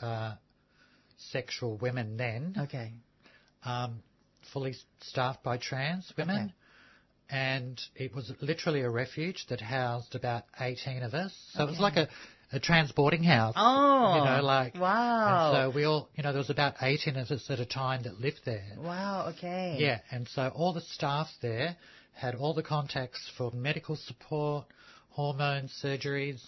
uh, 0.02 0.34
sexual 1.18 1.78
women 1.78 2.18
then, 2.18 2.56
okay. 2.58 2.92
um, 3.64 4.02
fully 4.52 4.76
staffed 5.00 5.44
by 5.44 5.58
trans 5.58 6.12
women. 6.18 6.46
Okay. 6.46 6.54
And 7.30 7.80
it 7.96 8.14
was 8.14 8.32
literally 8.42 8.82
a 8.82 8.90
refuge 8.90 9.46
that 9.50 9.62
housed 9.62 10.16
about 10.16 10.44
18 10.60 11.02
of 11.04 11.14
us. 11.14 11.34
So 11.54 11.64
it 11.64 11.68
was 11.68 11.80
like 11.80 11.96
a, 11.96 12.10
a 12.52 12.60
transporting 12.60 13.24
house. 13.24 13.54
Oh. 13.56 14.16
You 14.18 14.26
know, 14.26 14.44
like. 14.44 14.76
Wow. 14.76 15.54
And 15.54 15.72
so 15.72 15.76
we 15.76 15.86
all, 15.86 16.10
you 16.16 16.24
know, 16.24 16.34
there 16.34 16.40
was 16.40 16.50
about 16.50 16.76
18 16.82 17.16
of 17.16 17.32
us 17.32 17.46
at 17.50 17.60
a 17.60 17.66
time 17.66 18.04
that 18.04 18.20
lived 18.20 18.42
there. 18.46 18.66
Wow. 18.78 19.34
Okay. 19.38 19.78
Yeah, 19.80 20.00
and 20.12 20.28
so 20.28 20.52
all 20.54 20.74
the 20.74 20.82
staff 20.82 21.28
there 21.42 21.78
had 22.14 22.36
all 22.36 22.54
the 22.54 22.64
contacts 22.64 23.32
for 23.38 23.52
medical 23.52 23.96
support, 23.96 24.66
hormone 25.12 25.70
surgeries, 25.82 26.42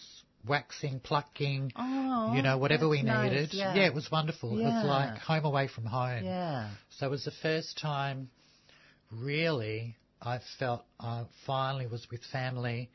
waxing, 0.48 1.00
plucking, 1.00 1.72
Oh. 1.76 2.34
you 2.36 2.42
know, 2.42 2.58
whatever 2.58 2.88
we 2.90 3.02
nice, 3.02 3.32
needed. 3.32 3.54
Yeah. 3.54 3.76
it 3.76 3.94
was 3.94 4.10
wonderful. 4.12 4.58
It 4.60 4.64
was 4.64 4.86
like 4.86 5.18
home 5.20 5.46
away 5.46 5.68
from 5.68 5.86
home. 5.86 6.24
Yeah. 6.24 6.70
So 6.98 7.08
it 7.08 7.10
was 7.10 7.24
the 7.26 7.32
first 7.42 7.78
time, 7.78 8.30
really, 9.12 9.96
I 10.22 10.40
felt 10.60 10.84
I 11.00 11.26
finally 11.46 11.88
was 11.88 12.08
with 12.12 12.24
family, 12.26 12.90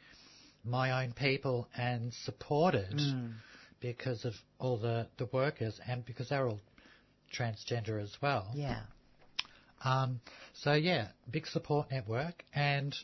my 0.64 1.02
own 1.04 1.12
people, 1.12 1.68
and 1.76 2.12
supported 2.24 2.94
Mm. 2.98 3.34
because 3.80 4.24
of 4.24 4.34
all 4.58 4.76
the, 4.78 5.06
the 5.18 5.26
workers 5.26 5.78
and 5.86 6.04
because 6.04 6.28
they're 6.30 6.46
all 6.48 6.60
transgender 7.32 8.02
as 8.02 8.16
well. 8.20 8.50
Yeah. 8.54 8.80
Um, 9.84 10.20
so 10.54 10.72
yeah, 10.72 11.08
big 11.30 11.46
support 11.46 11.90
network, 11.90 12.44
and 12.52 12.96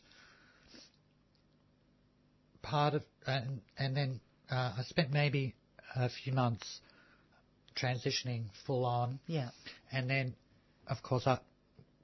part 2.62 2.94
of 2.94 3.02
and 3.26 3.60
and 3.78 3.96
then 3.96 4.20
uh, 4.50 4.72
I 4.78 4.82
spent 4.84 5.10
maybe 5.12 5.54
a 5.96 6.08
few 6.08 6.32
months 6.32 6.80
transitioning 7.76 8.44
full 8.66 8.84
on, 8.84 9.18
Yeah. 9.26 9.50
and 9.92 10.08
then 10.08 10.34
of 10.86 11.02
course 11.02 11.26
I 11.26 11.38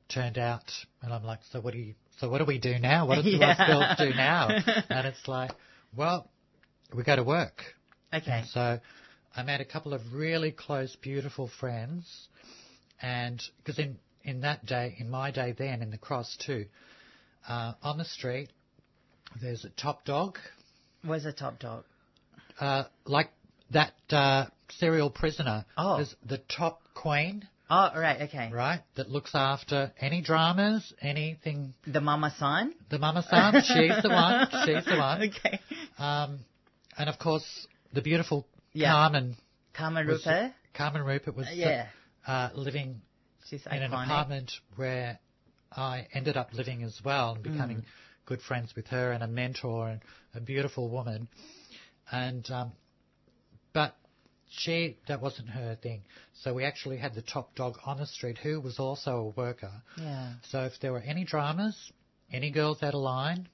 turned 0.09 0.39
out, 0.39 0.71
and 1.03 1.13
I'm 1.13 1.25
like, 1.25 1.41
so 1.53 1.61
what 1.61 1.73
do 1.73 1.79
you? 1.79 1.95
So 2.19 2.29
what 2.29 2.39
do 2.39 2.45
we 2.45 2.59
do 2.59 2.79
now? 2.79 3.07
What 3.07 3.23
do 3.23 3.31
Yeah. 3.31 3.67
girls 3.67 3.99
do 3.99 4.15
now? 4.15 4.49
and 4.91 5.07
it's 5.07 5.27
like, 5.29 5.53
well, 5.97 6.29
we 6.95 7.03
go 7.03 7.17
to 7.17 7.23
work. 7.25 7.63
Okay. 8.13 8.31
And 8.31 8.47
so 8.49 8.81
I 9.37 9.43
made 9.43 9.61
a 9.61 9.65
couple 9.65 9.95
of 9.95 10.01
really 10.13 10.51
close, 10.51 10.97
beautiful 10.97 11.49
friends, 11.61 12.29
and 13.01 13.41
because 13.59 13.79
in 13.79 13.99
in 14.25 14.41
that 14.43 14.67
day, 14.67 14.97
in 14.99 15.09
my 15.09 15.31
day 15.31 15.55
then, 15.57 15.81
in 15.83 15.91
the 15.91 15.99
cross 15.99 16.37
too, 16.45 16.67
uh, 17.49 17.73
on 17.83 17.97
the 17.99 18.05
street, 18.05 18.51
there's 19.41 19.65
a 19.65 19.71
top 19.71 20.05
dog, 20.05 20.39
Where's 21.03 21.25
a 21.25 21.33
top 21.33 21.59
dog? 21.59 21.85
Uh, 22.61 22.85
like 23.07 23.31
that 23.71 23.93
uh, 24.11 24.47
serial 24.79 25.11
prisoner. 25.11 25.65
Oh. 25.77 25.97
There's 25.97 26.15
the 26.27 26.39
top 26.39 26.83
queen, 26.95 27.49
Oh, 27.73 27.89
right. 27.95 28.23
Okay. 28.23 28.51
right, 28.53 28.81
that 28.97 29.09
looks 29.09 29.31
after 29.33 29.93
any 30.01 30.21
dramas, 30.23 30.93
anything. 31.01 31.73
The 31.87 32.01
mama-san. 32.01 32.75
The 32.91 32.99
mama-san, 32.99 33.55
she's 33.63 34.03
the 34.03 34.09
one, 34.09 34.49
she's 34.67 34.85
the 34.85 34.97
one. 34.97 35.23
Okay. 35.31 35.61
Um, 35.99 36.41
and 36.99 37.09
of 37.09 37.19
course, 37.19 37.45
the 37.95 38.03
beautiful 38.03 38.47
Yeah. 38.73 38.91
Carmen, 38.93 39.37
Carmen 39.73 40.07
Rupe. 40.07 40.53
Carmen 40.75 41.03
Rupe 41.03 41.35
was 41.35 41.47
Yeah. 41.53 41.87
uh, 42.27 42.51
living 42.55 43.01
She's 43.49 43.65
in 43.67 43.83
an 43.83 43.93
apartment 43.93 44.53
where 44.77 45.19
I 45.75 46.07
ended 46.13 46.37
up 46.37 46.53
living 46.53 46.83
as 46.83 47.01
well 47.05 47.35
and 47.35 47.43
becoming 47.43 47.79
Mm. 47.79 47.85
good 48.27 48.43
friends 48.43 48.75
with 48.75 48.89
her 48.89 49.13
and 49.13 49.23
a 49.23 49.29
mentor 49.29 49.89
and 49.91 50.01
a 50.35 50.41
beautiful 50.41 50.89
woman. 50.91 51.29
And 52.11 52.49
um, 52.51 52.73
but 53.73 53.97
she 54.51 54.97
that 55.09 55.21
wasn't 55.21 55.49
her 55.51 55.77
thing. 55.81 56.03
So 56.43 56.55
we 56.55 56.65
actually 56.65 56.97
had 56.99 57.15
the 57.15 57.23
top 57.23 57.55
dog 57.55 57.77
on 57.85 57.99
the 57.99 58.07
street 58.07 58.39
who 58.39 58.61
was 58.61 58.79
also 58.79 59.11
a 59.37 59.41
worker. 59.41 59.71
Yeah. 59.97 60.33
So 60.51 60.65
if 60.65 60.73
there 60.81 60.93
were 60.93 61.01
any 61.01 61.25
dramas, 61.25 61.77
any 62.33 62.51
girls 62.51 62.83
out 62.83 62.95
of 62.95 63.01
line, 63.01 63.49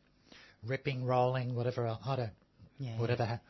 ripping, 0.66 1.04
rolling, 1.04 1.54
whatever, 1.54 1.86
I 2.04 2.16
don't, 2.16 2.30
Yeah. 2.78 2.98
whatever, 2.98 3.24
ha- 3.26 3.40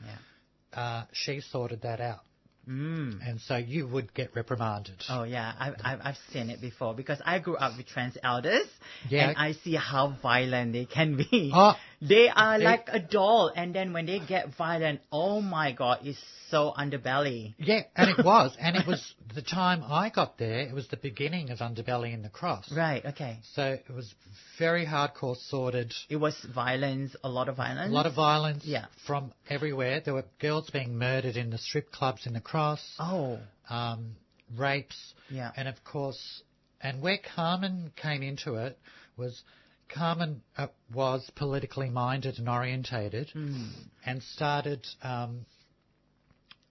Yeah. 0.74 0.80
uh, 0.80 1.04
she 1.12 1.40
sorted 1.40 1.82
that 1.82 2.00
out. 2.00 2.20
Mm. 2.68 3.18
And 3.28 3.40
so 3.40 3.56
you 3.56 3.87
would 3.87 4.12
get 4.14 4.35
reprimanded. 4.35 5.02
Oh 5.08 5.23
yeah, 5.23 5.52
I've, 5.58 5.75
I've 5.85 6.00
I've 6.02 6.16
seen 6.32 6.50
it 6.50 6.61
before 6.61 6.94
because 6.94 7.20
I 7.25 7.38
grew 7.38 7.56
up 7.56 7.76
with 7.76 7.87
trans 7.87 8.16
elders, 8.23 8.66
Yeah. 9.08 9.28
and 9.28 9.37
I 9.38 9.52
see 9.52 9.75
how 9.76 10.16
violent 10.23 10.73
they 10.73 10.85
can 10.87 11.16
be. 11.16 11.52
Oh, 11.54 11.75
they 12.02 12.28
are 12.28 12.58
they- 12.58 12.64
like 12.64 12.88
a 12.92 12.99
doll, 13.00 13.52
and 13.54 13.75
then 13.75 13.92
when 13.92 14.06
they 14.06 14.18
get 14.20 14.54
violent, 14.56 15.00
oh 15.12 15.40
my 15.40 15.73
god, 15.73 15.99
it's 16.02 16.18
so 16.50 16.73
underbelly. 16.78 17.54
Yeah, 17.58 17.82
and 17.96 18.11
it 18.11 18.25
was, 18.25 18.56
and 18.61 18.76
it 18.76 18.87
was 18.87 19.14
the 19.35 19.42
time 19.42 19.82
I 19.85 20.11
got 20.11 20.38
there. 20.38 20.61
It 20.61 20.75
was 20.75 20.87
the 20.88 20.96
beginning 20.96 21.50
of 21.50 21.58
Underbelly 21.58 22.14
and 22.14 22.25
the 22.25 22.28
Cross. 22.28 22.73
Right. 22.73 23.04
Okay. 23.04 23.38
So 23.54 23.62
it 23.88 23.92
was 23.92 24.14
very 24.58 24.87
hardcore, 24.87 25.37
sorted. 25.37 25.92
It 26.08 26.16
was 26.16 26.35
violence, 26.54 27.14
a 27.25 27.28
lot 27.28 27.49
of 27.49 27.56
violence. 27.56 27.90
A 27.90 27.94
lot 27.94 28.06
of 28.06 28.14
violence 28.14 28.64
Yeah. 28.64 28.87
from 29.06 29.32
everywhere. 29.50 30.00
There 30.04 30.14
were 30.14 30.25
girls 30.40 30.70
being 30.70 30.96
murdered 30.99 31.37
in 31.37 31.50
the 31.50 31.58
strip 31.58 31.90
clubs 31.90 32.26
in 32.26 32.32
the 32.32 32.40
Cross, 32.40 32.55
Oh. 32.56 33.38
um, 33.68 34.16
rapes, 34.56 35.14
Yeah. 35.30 35.52
and 35.56 35.68
of 35.68 35.82
course, 35.84 36.42
and 36.80 37.00
where 37.02 37.18
Carmen 37.18 37.92
came 37.96 38.22
into 38.22 38.54
it 38.56 38.78
was 39.16 39.42
Carmen 39.88 40.42
uh, 40.56 40.66
was 40.92 41.28
politically 41.36 41.90
minded 41.90 42.38
and 42.38 42.48
orientated, 42.48 43.30
Mm. 43.34 43.70
and 44.04 44.22
started 44.22 44.86
um, 45.02 45.46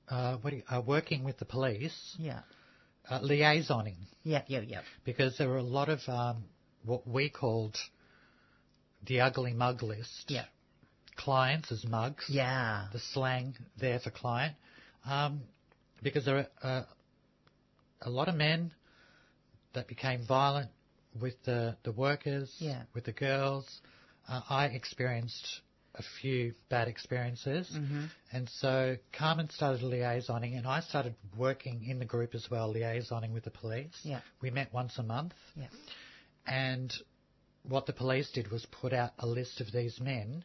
uh, 0.10 0.38
what 0.38 0.54
you, 0.54 0.64
uh, 0.70 0.82
working 0.86 1.24
with 1.24 1.38
the 1.40 1.46
police, 1.46 2.16
Yeah. 2.20 2.42
uh, 3.10 3.20
liaisoning. 3.20 3.96
Yeah. 4.24 4.44
Yeah. 4.48 4.62
Yeah. 4.62 4.82
because 5.04 5.38
there 5.38 5.48
were 5.50 5.58
a 5.58 5.64
lot 5.64 5.90
of 5.90 6.00
um, 6.10 6.44
what 6.84 7.08
we 7.08 7.30
called 7.30 7.78
the 9.06 9.22
ugly 9.22 9.54
mug 9.54 9.82
list. 9.84 10.26
Yeah. 10.30 10.46
clients 11.16 11.72
as 11.72 11.86
mugs. 11.86 12.26
Yeah. 12.28 12.88
The 12.92 13.00
slang 13.00 13.56
there 13.80 14.00
for 14.00 14.10
client, 14.12 14.56
um, 15.06 15.42
because 16.04 16.26
there 16.26 16.48
are 16.64 16.70
uh, 16.80 16.84
a 18.02 18.10
lot 18.10 18.28
of 18.28 18.36
men 18.36 18.72
that 19.74 19.88
became 19.88 20.26
violent 20.28 20.70
with 21.20 21.36
the 21.46 21.76
the 21.84 21.92
workers, 21.92 22.54
Yeah. 22.60 22.84
with 22.94 23.06
the 23.06 23.14
girls. 23.14 23.82
Uh, 24.28 24.42
I 24.50 24.66
experienced 24.66 25.62
a 25.98 26.04
few 26.22 26.54
bad 26.70 26.88
experiences, 26.88 27.70
Mm-hmm. 27.74 28.06
and 28.34 28.50
so 28.60 28.98
Carmen 29.18 29.50
started 29.50 29.82
liaisoning, 29.82 30.58
and 30.58 30.68
I 30.68 30.82
started 30.82 31.16
working 31.38 31.86
in 31.86 32.00
the 32.00 32.06
group 32.06 32.36
as 32.36 32.48
well, 32.52 32.74
liaisoning 32.74 33.32
with 33.34 33.44
the 33.46 33.52
police. 33.52 33.98
Yeah. 34.04 34.20
We 34.42 34.50
met 34.52 34.74
once 34.74 34.98
a 34.98 35.04
month. 35.04 35.34
Yeah. 35.56 35.68
And 36.46 36.94
what 37.64 37.86
the 37.86 37.94
police 37.94 38.30
did 38.32 38.52
was 38.52 38.66
put 38.82 38.94
out 38.94 39.12
a 39.20 39.26
list 39.28 39.62
of 39.62 39.72
these 39.72 40.00
men. 40.02 40.44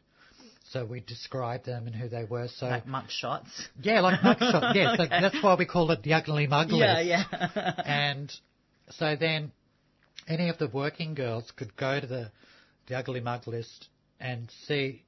So 0.72 0.84
we 0.84 1.00
described 1.00 1.66
them 1.66 1.86
and 1.86 1.94
who 1.96 2.08
they 2.08 2.24
were. 2.24 2.48
So 2.48 2.66
Like 2.66 2.86
mug 2.86 3.06
shots. 3.08 3.68
yeah, 3.82 4.00
like 4.00 4.20
mugshot. 4.22 4.74
yeah, 4.74 4.96
so 4.96 5.02
Okay. 5.04 5.20
that's 5.20 5.42
why 5.42 5.54
we 5.56 5.66
call 5.66 5.90
it 5.90 6.02
the 6.02 6.12
ugly 6.14 6.46
mug 6.46 6.70
Yeah, 6.70 6.94
list. 6.94 7.06
yeah. 7.06 7.24
Yeah. 7.32 7.72
And 7.84 8.32
so 8.90 9.16
then 9.16 9.52
any 10.28 10.48
of 10.48 10.58
the 10.58 10.68
working 10.68 11.14
girls 11.14 11.50
could 11.56 11.76
go 11.76 11.98
to 12.00 12.06
the 12.06 12.30
the 12.86 12.96
ugly 12.96 13.20
mug 13.20 13.46
list 13.46 13.88
and 14.20 14.48
see 14.66 15.04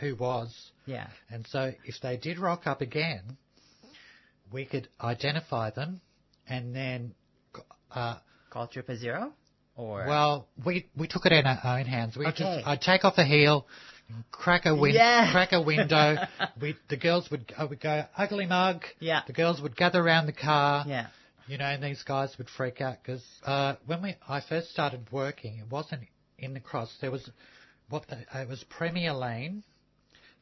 who 0.00 0.14
was. 0.16 0.70
yeah. 0.86 1.08
And 1.30 1.46
so 1.48 1.72
if 1.84 2.00
they 2.02 2.16
did 2.16 2.38
rock 2.38 2.66
up 2.66 2.80
again, 2.80 3.36
we 4.52 4.64
could 4.64 4.88
identify 5.00 5.70
them 5.70 6.00
and 6.48 6.74
then 6.74 7.14
uh, 7.90 8.16
Call 8.50 8.66
triple 8.68 8.96
zero? 8.96 9.32
Or 9.76 10.04
Well, 10.06 10.48
we 10.64 10.86
we 10.96 11.06
took 11.06 11.26
it 11.26 11.32
in 11.32 11.46
our 11.46 11.78
own 11.78 11.84
hands. 11.86 12.16
We 12.16 12.26
Okay. 12.26 12.38
just 12.38 12.66
I'd 12.66 12.80
take 12.80 13.04
off 13.04 13.18
a 13.18 13.24
heel, 13.24 13.66
crack 14.30 14.66
a 14.66 14.74
win- 14.74 14.94
Yeah. 14.94 15.30
crack 15.32 15.52
a 15.52 15.60
window. 15.60 16.16
we 16.60 16.76
the 16.88 16.96
girls 16.96 17.30
would 17.30 17.52
I 17.56 17.64
would 17.64 17.80
go 17.80 18.04
ugly 18.16 18.46
mug. 18.46 18.84
Yeah. 18.98 19.22
The 19.26 19.32
girls 19.32 19.60
would 19.60 19.76
gather 19.76 20.00
around 20.00 20.26
the 20.26 20.32
car. 20.32 20.84
Yeah. 20.86 21.06
You 21.48 21.58
know, 21.58 21.64
and 21.66 21.82
these 21.82 22.02
guys 22.02 22.36
would 22.38 22.48
freak 22.50 22.80
out 22.80 22.96
because 23.02 23.24
uh, 23.44 23.76
when 23.86 24.02
we 24.02 24.16
I 24.28 24.40
first 24.40 24.70
started 24.70 25.06
working, 25.12 25.58
it 25.58 25.70
wasn't 25.70 26.02
in 26.38 26.54
the 26.54 26.60
cross. 26.60 26.92
There 27.00 27.10
was 27.10 27.28
what 27.88 28.06
the, 28.08 28.16
uh, 28.34 28.40
it 28.42 28.48
was 28.48 28.64
Premier 28.68 29.12
Lane, 29.12 29.62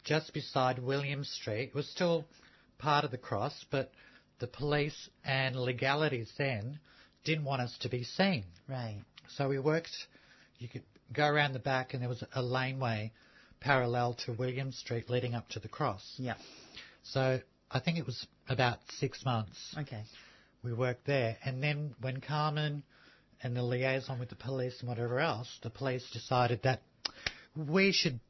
just 0.02 0.32
beside 0.32 0.78
William 0.78 1.24
Street. 1.24 1.68
It 1.68 1.74
was 1.74 1.88
still 1.90 2.24
part 2.78 3.04
of 3.04 3.10
the 3.10 3.18
cross, 3.18 3.66
but 3.70 3.92
the 4.38 4.46
police 4.46 5.08
and 5.24 5.56
legalities 5.56 6.32
then 6.38 6.78
didn't 7.24 7.44
want 7.44 7.62
us 7.62 7.76
to 7.80 7.88
be 7.88 8.02
seen. 8.04 8.44
Right. 8.68 9.00
So 9.36 9.48
we 9.48 9.58
worked, 9.58 9.90
you 10.58 10.68
could 10.68 10.82
go 11.12 11.26
around 11.26 11.52
the 11.52 11.58
back 11.58 11.92
and 11.92 12.02
there 12.02 12.08
was 12.08 12.24
a 12.34 12.42
laneway 12.42 13.12
parallel 13.64 14.14
to 14.26 14.32
William 14.32 14.70
Street 14.72 15.08
leading 15.08 15.34
up 15.34 15.48
to 15.50 15.58
the 15.58 15.68
cross. 15.68 16.04
Yeah. 16.18 16.34
So 17.02 17.40
I 17.70 17.80
think 17.80 17.98
it 17.98 18.06
was 18.06 18.26
about 18.48 18.78
six 18.98 19.24
months 19.24 19.74
Okay. 19.78 20.04
we 20.62 20.72
worked 20.74 21.06
there. 21.06 21.36
And 21.44 21.62
then 21.62 21.94
when 22.00 22.20
Carmen 22.20 22.82
and 23.42 23.56
the 23.56 23.62
liaison 23.62 24.18
with 24.18 24.28
the 24.28 24.36
police 24.36 24.76
and 24.80 24.88
whatever 24.88 25.18
else, 25.18 25.48
the 25.62 25.70
police 25.70 26.04
decided 26.12 26.62
that 26.62 26.82
we 27.56 27.90
should 27.92 28.20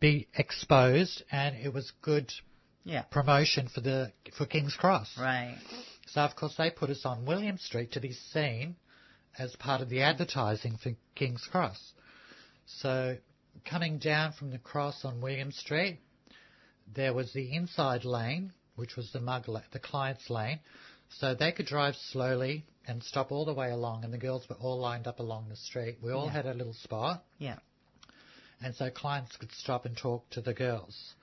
be 0.00 0.26
exposed 0.34 1.22
and 1.30 1.56
it 1.56 1.72
was 1.72 1.92
good 2.02 2.32
Yeah. 2.84 3.02
promotion 3.02 3.68
for 3.68 3.80
the 3.80 4.12
for 4.36 4.46
King's 4.46 4.74
Cross. 4.74 5.16
Right. 5.18 5.58
So 6.08 6.20
of 6.22 6.34
course 6.36 6.54
they 6.56 6.70
put 6.70 6.90
us 6.90 7.04
on 7.04 7.24
William 7.24 7.58
Street 7.58 7.92
to 7.92 8.00
be 8.00 8.12
seen 8.12 8.76
as 9.38 9.54
part 9.56 9.80
of 9.80 9.88
the 9.88 10.02
advertising 10.02 10.76
for 10.78 10.92
King's 11.14 11.44
Cross. 11.50 11.92
So 12.66 13.16
coming 13.64 13.98
down 13.98 14.32
from 14.32 14.50
the 14.50 14.58
cross 14.58 15.04
on 15.04 15.20
William 15.20 15.52
Street, 15.52 15.98
there 16.94 17.12
was 17.14 17.32
the 17.32 17.54
inside 17.54 18.04
lane, 18.04 18.52
which 18.76 18.96
was 18.96 19.10
the 19.12 19.20
mug 19.20 19.48
la- 19.48 19.62
the 19.72 19.78
client's 19.78 20.28
lane. 20.30 20.60
So 21.08 21.34
they 21.34 21.52
could 21.52 21.66
drive 21.66 21.94
slowly 22.10 22.64
and 22.86 23.02
stop 23.02 23.32
all 23.32 23.44
the 23.44 23.54
way 23.54 23.70
along, 23.70 24.04
and 24.04 24.12
the 24.12 24.18
girls 24.18 24.48
were 24.48 24.56
all 24.56 24.78
lined 24.78 25.06
up 25.06 25.18
along 25.18 25.48
the 25.48 25.56
street. 25.56 25.98
We 26.02 26.12
all 26.12 26.26
Yeah. 26.26 26.32
had 26.32 26.46
a 26.46 26.54
little 26.54 26.74
spot, 26.74 27.24
Yeah. 27.38 27.58
and 28.60 28.74
so 28.74 28.90
clients 28.90 29.36
could 29.36 29.52
stop 29.52 29.84
and 29.84 29.96
talk 29.96 30.28
to 30.30 30.40
the 30.40 30.54
girls 30.54 31.14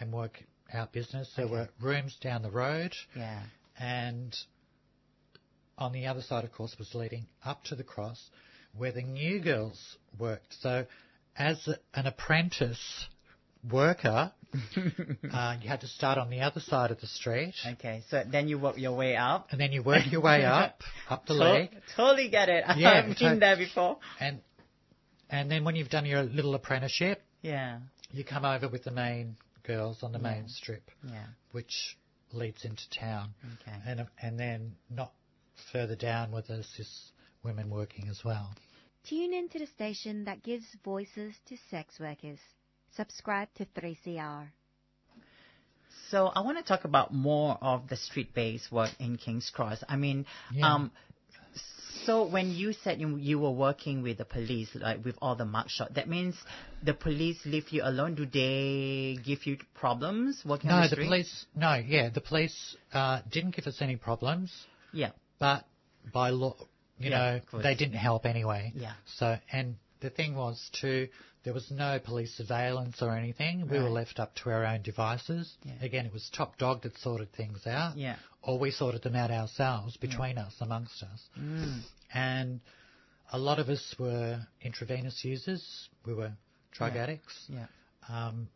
and 0.00 0.12
work 0.12 0.42
out 0.72 0.92
business. 0.92 1.32
There 1.34 1.44
Okay. 1.46 1.54
were 1.54 1.68
rooms 1.80 2.16
down 2.16 2.42
the 2.42 2.50
road 2.50 2.94
Yeah. 3.14 3.42
and 3.78 4.36
on 5.78 5.92
the 5.92 6.06
other 6.06 6.22
side, 6.22 6.44
of 6.44 6.52
course, 6.52 6.78
was 6.78 6.94
leading 6.94 7.26
up 7.44 7.62
to 7.64 7.74
the 7.74 7.84
cross 7.84 8.30
where 8.72 8.92
the 8.92 9.02
new 9.02 9.38
girls 9.40 9.96
worked. 10.18 10.54
So, 10.54 10.86
as 11.38 11.68
an 11.94 12.06
apprentice 12.06 13.06
worker, 13.70 14.32
uh, 15.32 15.56
you 15.60 15.68
had 15.68 15.80
to 15.80 15.86
start 15.88 16.18
on 16.18 16.30
the 16.30 16.40
other 16.40 16.60
side 16.60 16.90
of 16.90 17.00
the 17.00 17.06
street, 17.06 17.54
Okay. 17.74 18.02
So 18.08 18.22
then 18.30 18.48
you 18.48 18.58
work 18.58 18.78
your 18.78 18.92
way 18.96 19.16
up. 19.16 19.48
and 19.50 19.60
then 19.60 19.72
you 19.72 19.82
work 19.82 20.02
your 20.10 20.20
way 20.22 20.44
up, 20.60 20.80
up 21.10 21.26
the 21.26 21.34
To- 21.34 21.40
leg, 21.40 21.70
Totally 21.96 22.28
get 22.28 22.48
it. 22.48 22.64
Yeah, 22.76 23.02
I've 23.06 23.18
been 23.18 23.38
there 23.40 23.56
before. 23.56 23.98
and 24.20 24.40
and 25.28 25.50
then 25.50 25.64
when 25.64 25.74
you've 25.74 25.88
done 25.90 26.06
your 26.06 26.22
little 26.22 26.54
apprenticeship, 26.54 27.20
Yeah. 27.42 27.80
you 28.12 28.22
come 28.24 28.44
over 28.44 28.68
with 28.68 28.84
the 28.84 28.92
main 28.92 29.36
girls 29.64 30.02
on 30.04 30.12
the 30.12 30.18
Yeah. 30.18 30.30
main 30.34 30.48
strip, 30.48 30.90
Yeah. 31.04 31.26
which 31.52 31.96
leads 32.32 32.64
into 32.64 32.88
town. 32.90 33.34
Okay. 33.60 33.76
and 33.86 34.06
and 34.22 34.38
then 34.38 34.76
not 34.88 35.12
further 35.72 35.96
down 35.96 36.30
with 36.32 36.48
us 36.50 36.66
is 36.78 37.10
women 37.42 37.68
working 37.70 38.08
as 38.08 38.22
well. 38.24 38.54
Tune 39.08 39.32
in 39.34 39.48
to 39.50 39.58
the 39.60 39.66
station 39.66 40.24
that 40.24 40.42
gives 40.42 40.64
voices 40.84 41.34
to 41.48 41.56
sex 41.70 42.00
workers. 42.00 42.38
Subscribe 42.96 43.48
to 43.56 43.64
3CR. 43.66 44.48
So 46.10 46.26
I 46.34 46.40
want 46.40 46.58
to 46.58 46.64
talk 46.64 46.84
about 46.84 47.12
more 47.14 47.56
of 47.60 47.88
the 47.88 47.96
street-based 47.96 48.70
work 48.72 48.90
in 48.98 49.16
King's 49.16 49.50
Cross. 49.50 49.84
I 49.88 49.96
mean, 49.96 50.26
Yeah. 50.52 50.74
um, 50.74 50.90
so 52.04 52.26
when 52.26 52.50
you 52.50 52.72
said 52.72 53.00
you, 53.00 53.16
you 53.16 53.38
were 53.38 53.50
working 53.50 54.02
with 54.02 54.18
the 54.18 54.24
police, 54.24 54.70
like 54.74 55.04
with 55.04 55.16
all 55.22 55.34
the 55.36 55.44
mugshot, 55.44 55.94
that 55.94 56.08
means 56.08 56.36
the 56.82 56.94
police 56.94 57.38
leave 57.44 57.68
you 57.70 57.82
alone. 57.84 58.14
Do 58.14 58.26
they 58.26 59.18
give 59.24 59.46
you 59.46 59.58
problems 59.74 60.42
working 60.44 60.70
No, 60.70 60.76
the 60.82 60.88
the 60.88 60.94
street? 60.96 61.06
police. 61.06 61.46
No, 61.54 61.74
yeah, 61.74 62.08
the 62.10 62.20
police 62.20 62.76
uh, 62.92 63.22
didn't 63.30 63.54
give 63.56 63.66
us 63.66 63.80
any 63.80 63.96
problems, 63.96 64.52
Yeah. 64.92 65.10
but 65.38 65.64
by 66.12 66.30
law, 66.30 66.54
you 66.98 67.10
Yeah, 67.10 67.40
know, 67.52 67.60
they 67.62 67.74
didn't 67.74 67.96
help 67.96 68.26
anyway. 68.26 68.72
Yeah. 68.74 68.92
So, 69.18 69.36
and 69.52 69.76
the 70.00 70.10
thing 70.10 70.34
was 70.34 70.70
too, 70.80 71.08
there 71.44 71.52
was 71.54 71.70
no 71.70 71.98
police 71.98 72.32
surveillance 72.34 73.00
or 73.00 73.16
anything. 73.16 73.68
We 73.68 73.78
were 73.78 73.88
left 73.90 74.18
up 74.18 74.34
to 74.36 74.50
our 74.50 74.64
own 74.64 74.82
devices. 74.82 75.52
Yeah. 75.62 75.72
Again, 75.80 76.06
it 76.06 76.12
was 76.12 76.28
top 76.36 76.58
dog 76.58 76.82
that 76.82 76.96
sorted 76.98 77.32
things 77.32 77.66
out, 77.66 77.96
Yeah. 77.96 78.16
or 78.42 78.58
we 78.58 78.70
sorted 78.70 79.02
them 79.02 79.14
out 79.14 79.30
ourselves 79.30 79.96
between 79.96 80.38
us, 80.38 80.54
amongst 80.60 81.02
us. 81.02 81.22
Mm. 81.38 81.80
And 82.12 82.60
a 83.32 83.38
lot 83.38 83.58
of 83.58 83.68
us 83.68 83.94
were 83.98 84.40
intravenous 84.60 85.24
users. 85.24 85.88
We 86.04 86.14
were 86.14 86.32
drug 86.72 86.94
Yeah. 86.94 87.02
addicts. 87.02 87.44
Yeah. 87.48 87.66
Um, 88.08 88.48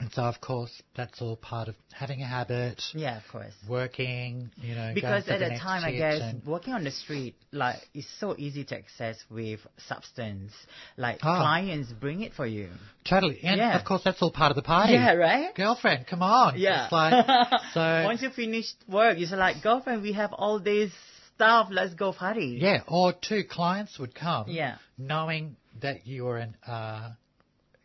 and 0.00 0.12
so, 0.12 0.22
of 0.22 0.40
course, 0.40 0.70
that's 0.96 1.20
all 1.20 1.36
part 1.36 1.68
of 1.68 1.74
having 1.92 2.22
a 2.22 2.26
habit, 2.26 2.80
Yeah, 2.94 3.16
of 3.16 3.22
course. 3.32 3.52
working, 3.68 4.50
you 4.62 4.74
know. 4.74 4.92
Because 4.94 5.28
at 5.28 5.40
the 5.40 5.58
time, 5.58 5.82
I 5.84 5.92
guess 5.92 6.34
working 6.46 6.72
on 6.74 6.84
the 6.84 6.90
street, 6.92 7.34
like 7.52 7.78
is 7.94 8.06
so 8.20 8.34
easy 8.38 8.64
to 8.64 8.76
access 8.76 9.16
with 9.30 9.60
substance. 9.88 10.52
Like 10.96 11.18
Ah. 11.22 11.40
clients 11.40 11.90
bring 11.92 12.22
it 12.22 12.32
for 12.34 12.46
you. 12.46 12.70
totally. 13.04 13.40
And 13.42 13.58
Yeah. 13.58 13.76
of 13.78 13.84
course, 13.84 14.02
that's 14.04 14.20
all 14.22 14.30
part 14.30 14.50
of 14.50 14.56
the 14.56 14.62
party. 14.62 14.92
Yeah, 14.92 15.12
right. 15.14 15.54
Girlfriend, 15.54 16.06
come 16.06 16.22
on. 16.22 16.58
Yeah. 16.58 16.84
It's 16.84 16.92
like, 16.92 17.26
so, 17.74 18.02
Once 18.04 18.22
you 18.22 18.30
finish 18.30 18.72
work, 18.86 19.18
it's 19.18 19.32
like 19.32 19.62
girlfriend. 19.62 20.02
We 20.02 20.12
have 20.12 20.32
all 20.32 20.58
this 20.60 20.92
stuff. 21.34 21.68
Let's 21.70 21.94
go 21.94 22.12
party. 22.12 22.58
yeah, 22.60 22.82
or 22.86 23.12
two 23.12 23.42
clients 23.44 23.98
would 23.98 24.14
come 24.14 24.44
Yeah. 24.48 24.76
knowing 24.96 25.56
that 25.80 26.06
you 26.06 26.24
were 26.24 26.38
an, 26.38 26.56
uh, 26.66 27.10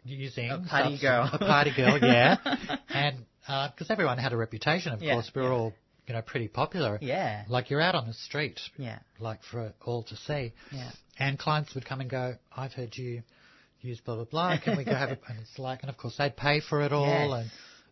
using 0.05 0.49
A 0.51 0.59
party 0.59 0.97
girl. 0.99 1.29
a 1.31 1.37
party 1.37 1.71
girl, 1.75 1.97
yeah, 2.01 2.37
and 2.89 3.17
because 3.45 3.87
everyone 3.89 4.17
had 4.17 4.33
a 4.33 4.37
reputation, 4.37 4.93
of 4.93 5.01
Yeah, 5.01 5.13
course, 5.13 5.31
we 5.35 5.41
were 5.41 5.49
yeah. 5.49 5.53
all 5.53 5.73
you 6.07 6.13
know 6.13 6.21
pretty 6.21 6.47
popular. 6.47 6.97
Yeah. 7.01 7.45
Like 7.47 7.69
you're 7.69 7.81
out 7.81 7.95
on 7.95 8.07
the 8.07 8.13
street, 8.13 8.59
Yeah. 8.77 8.99
like 9.19 9.39
for 9.43 9.73
all 9.85 10.03
to 10.03 10.15
see. 10.15 10.53
Yeah. 10.71 10.91
And 11.19 11.37
clients 11.37 11.73
would 11.75 11.85
come 11.85 12.01
and 12.01 12.09
go, 12.09 12.35
I've 12.55 12.73
heard 12.73 12.95
you 12.97 13.21
use 13.81 13.99
blah, 14.01 14.15
blah, 14.15 14.23
blah. 14.25 14.57
Can 14.63 14.77
we 14.77 14.83
go 14.85 14.93
have 14.95 15.09
a, 15.09 15.17
and 15.29 15.39
it's 15.41 15.59
like, 15.59 15.81
and 15.83 15.89
of 15.89 15.97
course 15.97 16.15
they'd 16.17 16.35
pay 16.35 16.59
for 16.61 16.81
it 16.81 16.91
all 16.91 17.05
Yes. 17.07 17.49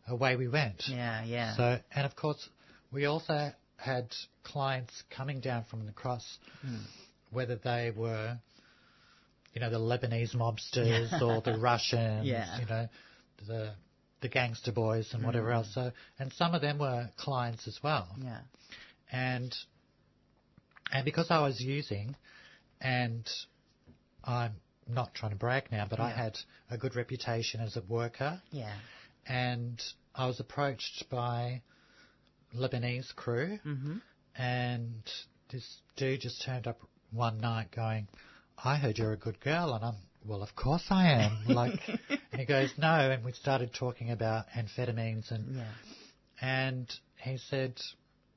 and 0.08 0.14
away 0.18 0.36
we 0.36 0.48
went. 0.48 0.84
Yeah. 0.88 1.24
Yeah. 1.24 1.56
So, 1.56 1.80
and 1.94 2.06
of 2.06 2.16
course 2.16 2.50
we 2.92 3.06
also 3.06 3.52
had 3.78 4.08
clients 4.44 5.04
coming 5.16 5.40
down 5.40 5.66
from 5.70 5.86
the 5.86 5.92
cross, 5.92 6.38
Hmm. 6.62 6.78
whether 7.32 7.56
they 7.56 7.92
were, 7.96 8.38
you 9.54 9.62
know, 9.62 9.70
the 9.70 9.80
Lebanese 9.80 10.34
mobsters 10.36 11.22
or 11.22 11.42
the 11.42 11.58
Russians, 11.58 12.26
Yeah. 12.28 12.60
you 12.60 12.66
know, 12.66 12.88
the, 13.48 13.74
the 14.22 14.30
gangster 14.30 14.72
boys 14.72 15.14
and 15.14 15.24
whatever 15.24 15.48
Hmm. 15.48 15.58
else. 15.58 15.74
So, 15.74 15.92
and 16.20 16.32
some 16.34 16.54
of 16.54 16.62
them 16.62 16.78
were 16.80 17.10
clients 17.18 17.68
as 17.68 17.80
well 17.84 18.08
yeah. 18.22 18.40
and 19.12 19.54
and 20.94 21.06
because 21.06 21.32
I 21.32 21.40
was 21.40 21.62
using, 21.62 22.16
and 22.82 23.26
I'm 24.26 24.54
not 24.88 25.14
trying 25.14 25.32
to 25.32 25.38
brag 25.38 25.72
now, 25.72 25.88
but 25.90 26.00
I 26.02 26.10
had 26.12 26.38
a 26.70 26.78
good 26.78 26.96
reputation 26.98 27.62
as 27.62 27.78
a 27.78 27.82
worker, 27.82 28.42
Yeah. 28.52 28.74
and 29.26 29.82
I 30.14 30.28
was 30.28 30.40
approached 30.42 31.06
by 31.10 31.62
Lebanese 32.54 33.16
crew, 33.16 33.60
Mm-hmm. 33.66 33.98
and 34.36 35.04
this 35.50 35.82
dude 35.96 36.22
just 36.22 36.42
turned 36.44 36.68
up 36.68 36.80
one 37.12 37.40
night 37.40 37.72
going, 37.72 38.08
I 38.58 38.78
heard 38.78 38.98
you're 38.98 39.14
a 39.14 39.18
good 39.18 39.40
girl, 39.40 39.74
and 39.74 39.84
I'm, 39.84 39.96
well, 40.26 40.44
of 40.44 40.56
course 40.56 40.84
I 40.90 41.08
am. 41.12 41.46
Like, 41.48 41.80
and 42.32 42.40
he 42.40 42.46
goes, 42.46 42.72
no, 42.78 43.12
and 43.12 43.24
we 43.24 43.32
started 43.34 43.72
talking 43.74 44.12
about 44.12 44.46
amphetamines, 44.56 45.32
and 45.32 45.56
Yeah. 45.56 45.72
and 46.42 46.92
he 47.24 47.38
said, 47.38 47.80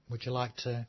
would 0.08 0.24
you 0.24 0.32
like 0.32 0.56
to 0.58 0.86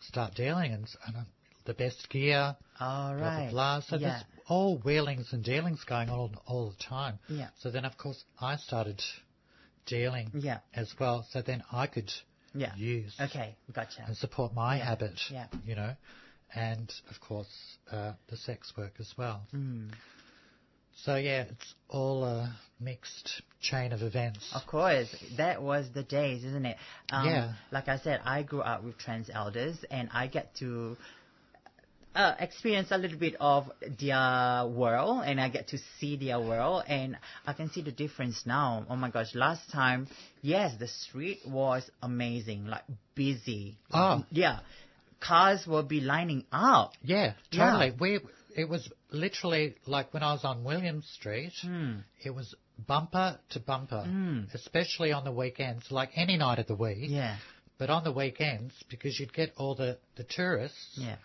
start 0.00 0.34
dealing? 0.34 0.72
And, 0.72 0.86
and 1.06 1.16
uh, 1.16 1.20
the 1.64 1.74
best 1.74 2.08
gear, 2.10 2.56
All 2.80 3.14
blah, 3.14 3.24
right. 3.28 3.50
blah, 3.50 3.50
blah. 3.50 3.80
So 3.80 3.96
yeah. 3.96 4.08
there's 4.10 4.24
all 4.48 4.78
wheelings 4.78 5.32
and 5.32 5.42
dealings 5.44 5.82
going 5.84 6.08
on 6.10 6.18
all, 6.18 6.30
all 6.46 6.70
the 6.70 6.84
time. 6.84 7.18
Yeah. 7.28 7.48
So 7.60 7.70
then, 7.70 7.84
of 7.84 7.96
course, 7.98 8.22
I 8.40 8.56
started 8.56 9.02
dealing 9.86 10.30
Yeah. 10.34 10.58
as 10.74 10.92
well. 10.98 11.26
So 11.30 11.42
then 11.42 11.62
I 11.72 11.86
could 11.86 12.10
Yeah. 12.54 12.74
use 12.76 13.14
Okay. 13.20 13.56
Gotcha. 13.72 14.04
and 14.06 14.16
support 14.16 14.54
my 14.54 14.76
Yeah. 14.78 14.84
habit, 14.84 15.20
Yeah. 15.30 15.46
you 15.64 15.74
know, 15.74 15.94
and 16.54 16.92
of 17.10 17.20
course 17.20 17.78
uh, 17.90 18.12
the 18.28 18.36
sex 18.36 18.72
work 18.76 18.92
as 18.98 19.12
well. 19.16 19.42
Mm. 19.54 19.90
So 21.04 21.16
yeah, 21.16 21.42
it's 21.42 21.74
all 21.88 22.24
a 22.24 22.56
mixed 22.80 23.42
chain 23.60 23.92
of 23.92 24.02
events. 24.02 24.50
Of 24.54 24.66
course, 24.66 25.14
that 25.36 25.62
was 25.62 25.86
the 25.92 26.02
days, 26.02 26.42
isn't 26.44 26.64
it? 26.64 26.76
Um, 27.10 27.26
Yeah. 27.26 27.52
Like 27.70 27.88
I 27.88 27.98
said, 27.98 28.20
I 28.24 28.42
grew 28.42 28.62
up 28.62 28.82
with 28.82 28.96
trans 28.96 29.28
elders, 29.32 29.76
and 29.90 30.08
I 30.12 30.26
get 30.26 30.54
to 30.56 30.96
uh, 32.14 32.34
experience 32.40 32.88
a 32.90 32.98
little 32.98 33.18
bit 33.18 33.36
of 33.38 33.70
their 34.00 34.66
world, 34.66 35.24
and 35.26 35.38
I 35.38 35.50
get 35.50 35.68
to 35.68 35.78
see 36.00 36.16
their 36.16 36.40
world, 36.40 36.84
and 36.88 37.18
I 37.46 37.52
can 37.52 37.70
see 37.70 37.82
the 37.82 37.92
difference 37.92 38.44
now. 38.46 38.86
Oh 38.88 38.96
my 38.96 39.10
gosh! 39.10 39.34
Last 39.34 39.70
time, 39.70 40.08
yes, 40.40 40.74
the 40.78 40.88
street 40.88 41.40
was 41.46 41.88
amazing, 42.02 42.66
like 42.66 42.84
busy. 43.14 43.76
Oh. 43.92 44.24
yeah, 44.30 44.60
cars 45.20 45.66
will 45.66 45.82
be 45.82 46.00
lining 46.00 46.44
up. 46.52 46.92
Yeah, 47.02 47.34
Yeah. 47.50 47.70
totally. 47.70 47.92
We 47.98 48.20
it 48.56 48.68
was 48.68 48.88
literally 49.10 49.74
like 49.86 50.14
when 50.14 50.22
I 50.22 50.32
was 50.32 50.44
on 50.44 50.64
William 50.64 51.02
Street, 51.02 51.52
Hmm. 51.60 51.98
it 52.22 52.30
was 52.30 52.54
bumper 52.86 53.38
to 53.50 53.60
bumper, 53.60 54.04
Mm. 54.06 54.52
especially 54.54 55.12
on 55.12 55.24
the 55.24 55.32
weekends, 55.32 55.90
like 55.90 56.10
any 56.16 56.36
night 56.36 56.58
of 56.58 56.66
the 56.66 56.74
week. 56.74 57.10
Yeah, 57.10 57.36
But 57.78 57.90
on 57.90 58.04
the 58.04 58.12
weekends, 58.12 58.72
because 58.88 59.18
you'd 59.20 59.32
get 59.34 59.52
all 59.56 59.74
the 59.74 59.98
the 60.16 60.24
tourists. 60.24 60.92
yeah. 60.96 61.16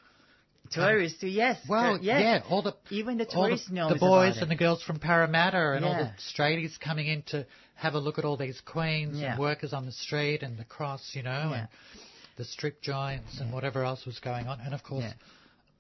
Tourists 0.72 1.20
too, 1.20 1.28
yes. 1.28 1.60
Well, 1.68 1.98
tur- 1.98 2.04
yes. 2.04 2.22
yeah, 2.22 2.50
all 2.50 2.62
the 2.62 2.76
Even 2.90 3.18
the 3.18 3.26
tourists 3.26 3.68
the, 3.68 3.74
know 3.74 3.90
the 3.90 3.96
boys 3.96 4.38
and 4.38 4.50
the 4.50 4.56
girls 4.56 4.82
from 4.84 5.00
Parramatta 5.00 5.72
and 5.74 5.84
all 5.84 5.96
the 5.96 6.14
straighties 6.34 6.80
coming 6.80 7.08
in 7.08 7.24
to 7.24 7.46
have 7.76 7.94
a 7.96 8.00
look 8.00 8.20
at 8.20 8.26
all 8.26 8.38
these 8.38 8.62
queens 8.62 9.18
Yeah. 9.20 9.32
and 9.32 9.40
workers 9.40 9.74
on 9.74 9.86
the 9.86 9.92
street 9.92 10.44
and 10.44 10.58
the 10.58 10.64
cross, 10.66 11.14
you 11.16 11.24
know, 11.24 11.50
Yeah. 11.52 11.60
and 11.62 11.68
the 12.38 12.46
strip 12.46 12.82
joints 12.82 13.40
and 13.40 13.52
whatever 13.52 13.84
else 13.84 14.06
was 14.06 14.20
going 14.20 14.48
on, 14.48 14.60
and 14.62 14.74
of 14.74 14.84
course, 14.84 15.12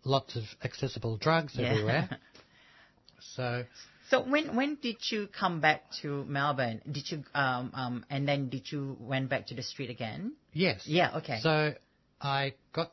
lots 0.03 0.35
of 0.35 0.43
accessible 0.63 1.17
drugs 1.17 1.53
Yeah. 1.55 1.69
everywhere. 1.71 2.09
So 3.35 3.65
So 4.09 4.23
when 4.23 4.55
when 4.55 4.75
did 4.81 4.97
you 5.11 5.27
come 5.27 5.61
back 5.61 5.83
to 6.01 6.25
Melbourne? 6.25 6.81
Did 6.91 7.11
you 7.11 7.23
um 7.35 7.71
um 7.73 8.05
and 8.09 8.27
then 8.27 8.49
did 8.49 8.71
you 8.71 8.97
went 8.99 9.29
back 9.29 9.47
to 9.47 9.53
the 9.55 9.61
street 9.63 9.89
again? 9.91 10.33
yes, 10.53 10.81
Yeah. 10.87 11.17
Okay. 11.17 11.39
So 11.41 11.75
I 12.19 12.53
got 12.73 12.91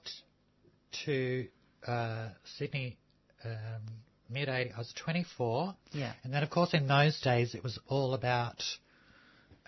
to 1.05 1.49
uh, 1.87 2.29
Sydney 2.59 2.99
um, 3.45 3.83
mid 4.29 4.49
80. 4.49 4.73
I 4.73 4.79
was 4.79 4.93
24. 5.03 5.75
yeah. 5.93 6.13
And 6.25 6.33
then, 6.33 6.43
of 6.43 6.51
course, 6.51 6.75
in 6.75 6.87
those 6.87 7.21
days, 7.21 7.55
it 7.55 7.63
was 7.63 7.79
all 7.89 8.15
about 8.15 8.63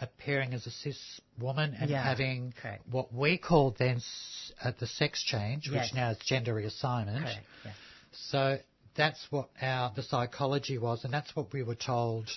appearing 0.01 0.55
as 0.55 0.67
a 0.67 0.71
cis 0.71 1.21
woman 1.39 1.75
and 1.79 1.91
Yeah, 1.91 2.03
having 2.03 2.53
correct. 2.61 2.87
what 2.89 3.13
we 3.13 3.37
called 3.39 3.77
then 3.79 3.97
s- 3.97 4.53
uh, 4.63 4.73
the 4.79 4.87
sex 4.87 5.23
change, 5.23 5.69
Yes. 5.69 5.87
which 5.91 5.95
now 5.95 6.11
is 6.11 6.19
gender 6.19 6.55
reassignment. 6.55 7.23
Correct. 7.23 7.47
Yeah. 7.65 7.73
So 8.13 8.59
that's 8.95 9.27
what 9.31 9.49
our 9.61 9.93
the 9.95 10.03
psychology 10.03 10.79
was, 10.79 11.05
and 11.05 11.13
that's 11.13 11.35
what 11.37 11.53
we 11.53 11.63
were 11.63 11.75
told 11.77 12.29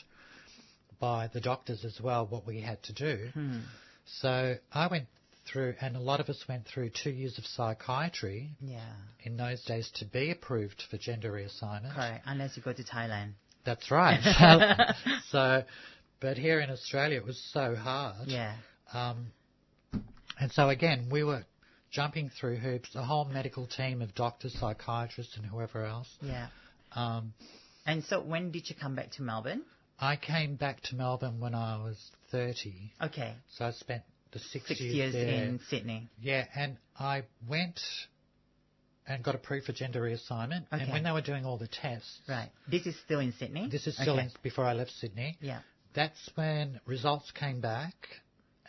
by 0.99 1.27
the 1.27 1.41
doctors 1.41 1.83
as 1.83 1.99
well, 1.99 2.25
what 2.27 2.45
we 2.45 2.61
had 2.61 2.81
to 2.83 2.93
do. 2.93 3.29
Hmm. 3.33 3.59
So 4.05 4.55
I 4.71 4.87
went 4.87 5.07
through, 5.45 5.75
and 5.81 5.95
a 5.97 5.99
lot 5.99 6.19
of 6.21 6.29
us 6.29 6.45
went 6.47 6.65
through 6.65 6.89
two 6.91 7.09
years 7.09 7.37
of 7.37 7.45
psychiatry 7.45 8.51
Yeah. 8.61 8.79
in 9.21 9.35
those 9.35 9.61
days 9.63 9.89
to 9.95 10.05
be 10.05 10.31
approved 10.31 10.81
for 10.89 10.97
gender 10.97 11.31
reassignment. 11.31 11.93
Correct. 11.93 12.23
Unless 12.25 12.55
you 12.57 12.63
go 12.63 12.71
to 12.73 12.83
Thailand. 12.83 13.33
That's 13.65 13.91
right. 13.91 14.93
so, 15.29 15.63
but 16.23 16.37
here 16.37 16.61
in 16.61 16.69
Australia, 16.69 17.17
it 17.17 17.25
was 17.25 17.37
so 17.51 17.75
hard. 17.75 18.27
Yeah. 18.27 18.55
Um, 18.93 19.27
and 20.39 20.49
so 20.53 20.69
again, 20.69 21.09
we 21.11 21.21
were 21.25 21.43
jumping 21.91 22.31
through 22.39 22.55
hoops, 22.55 22.95
a 22.95 23.03
whole 23.03 23.25
medical 23.25 23.67
team 23.67 24.01
of 24.01 24.15
doctors, 24.15 24.55
psychiatrists, 24.57 25.35
and 25.35 25.45
whoever 25.45 25.83
else. 25.85 26.07
Yeah. 26.21 26.47
Um, 26.95 27.33
And 27.85 28.05
so 28.05 28.21
when 28.21 28.51
did 28.51 28.69
you 28.69 28.75
come 28.79 28.95
back 28.95 29.11
to 29.17 29.21
Melbourne? 29.21 29.63
I 29.99 30.15
came 30.15 30.55
back 30.55 30.81
to 30.83 30.95
Melbourne 30.95 31.41
when 31.41 31.53
I 31.53 31.75
was 31.77 31.97
30, 32.31 32.93
Okay. 33.01 33.33
so 33.57 33.65
I 33.65 33.71
spent 33.71 34.03
the 34.31 34.39
six, 34.39 34.65
Six 34.69 34.79
years, 34.79 35.13
years 35.13 35.15
in 35.15 35.59
Sydney. 35.69 36.09
Yeah, 36.19 36.45
and 36.55 36.77
I 36.97 37.23
went 37.47 37.79
and 39.05 39.21
got 39.23 39.35
approved 39.35 39.65
for 39.65 39.73
gender 39.73 40.01
reassignment. 40.01 40.65
Okay. 40.71 40.83
And 40.83 40.91
when 40.93 41.03
they 41.03 41.11
were 41.11 41.21
doing 41.21 41.45
all 41.45 41.57
the 41.57 41.67
tests, 41.67 42.21
Right. 42.29 42.49
This 42.71 42.85
is 42.85 42.95
still 43.05 43.19
in 43.19 43.33
Sydney. 43.33 43.67
this 43.69 43.85
is 43.87 43.95
still 43.95 44.13
okay. 44.15 44.23
in, 44.23 44.31
before 44.41 44.65
I 44.65 44.73
left 44.73 44.91
Sydney. 44.91 45.37
Yeah. 45.41 45.59
That's 45.93 46.29
when 46.35 46.79
results 46.85 47.31
came 47.31 47.61
back 47.61 47.93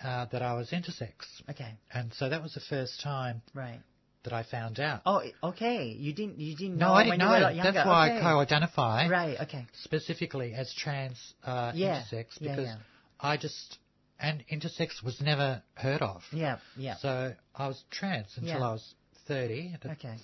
uh, 0.02 0.26
that 0.32 0.42
I 0.42 0.54
was 0.54 0.70
intersex, 0.70 1.12
Okay. 1.50 1.74
and 1.92 2.12
so 2.14 2.28
that 2.28 2.42
was 2.42 2.52
the 2.54 2.60
first 2.60 3.00
time 3.00 3.42
Right. 3.54 3.80
that 4.24 4.32
I 4.32 4.42
found 4.42 4.78
out. 4.80 5.02
Oh, 5.06 5.22
okay. 5.42 5.86
You 5.88 6.12
didn't. 6.12 6.38
You 6.38 6.54
didn't 6.56 6.76
no, 6.78 6.88
know 6.88 6.92
I 6.94 6.96
when 7.08 7.18
didn't 7.18 7.18
know. 7.20 7.28
were 7.30 7.36
a 7.36 7.40
lot 7.40 7.54
younger. 7.54 7.72
That's 7.72 7.86
why 7.86 8.08
okay. 8.10 8.18
I 8.18 8.20
co-identify 8.22 9.08
Right. 9.08 9.40
Okay. 9.40 9.66
specifically 9.82 10.52
as 10.54 10.72
trans 10.74 11.18
uh, 11.44 11.72
Yeah. 11.74 12.02
intersex 12.02 12.26
Yeah, 12.40 12.50
because 12.56 12.66
yeah. 12.66 12.76
I 13.20 13.36
just 13.36 13.78
and 14.20 14.44
intersex 14.52 15.02
was 15.02 15.20
never 15.20 15.62
heard 15.74 16.02
of. 16.02 16.22
Yeah. 16.32 16.58
Yeah. 16.76 16.96
So 16.96 17.34
I 17.54 17.66
was 17.68 17.82
trans 17.90 18.28
until 18.36 18.58
Yeah. 18.60 18.68
I 18.68 18.72
was 18.72 18.94
30, 19.26 19.76
Okay. 19.92 20.16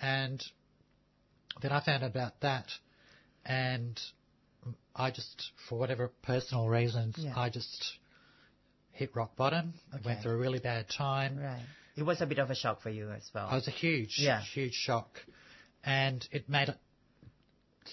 and 0.00 0.42
then 1.62 1.72
I 1.72 1.80
found 1.80 2.02
out 2.04 2.10
about 2.10 2.40
that, 2.40 2.66
and 3.44 4.00
I 4.94 5.10
just, 5.10 5.52
for 5.68 5.78
whatever 5.78 6.08
personal 6.22 6.68
reasons, 6.68 7.14
Yeah. 7.18 7.32
I 7.38 7.48
just 7.48 7.98
hit 8.92 9.14
rock 9.16 9.36
bottom. 9.36 9.74
Okay. 9.94 10.02
went 10.04 10.22
through 10.22 10.32
a 10.32 10.36
really 10.36 10.58
bad 10.58 10.88
time. 10.88 11.38
Right. 11.38 11.62
It 11.96 12.02
was 12.02 12.20
a 12.20 12.26
bit 12.26 12.38
of 12.38 12.50
a 12.50 12.54
shock 12.54 12.82
for 12.82 12.90
you 12.90 13.10
as 13.10 13.28
well. 13.34 13.48
It 13.50 13.54
was 13.54 13.68
a 13.68 13.72
huge, 13.72 14.18
Yeah. 14.18 14.40
huge 14.42 14.74
shock, 14.74 15.24
and 15.84 16.26
it 16.30 16.48
made 16.48 16.74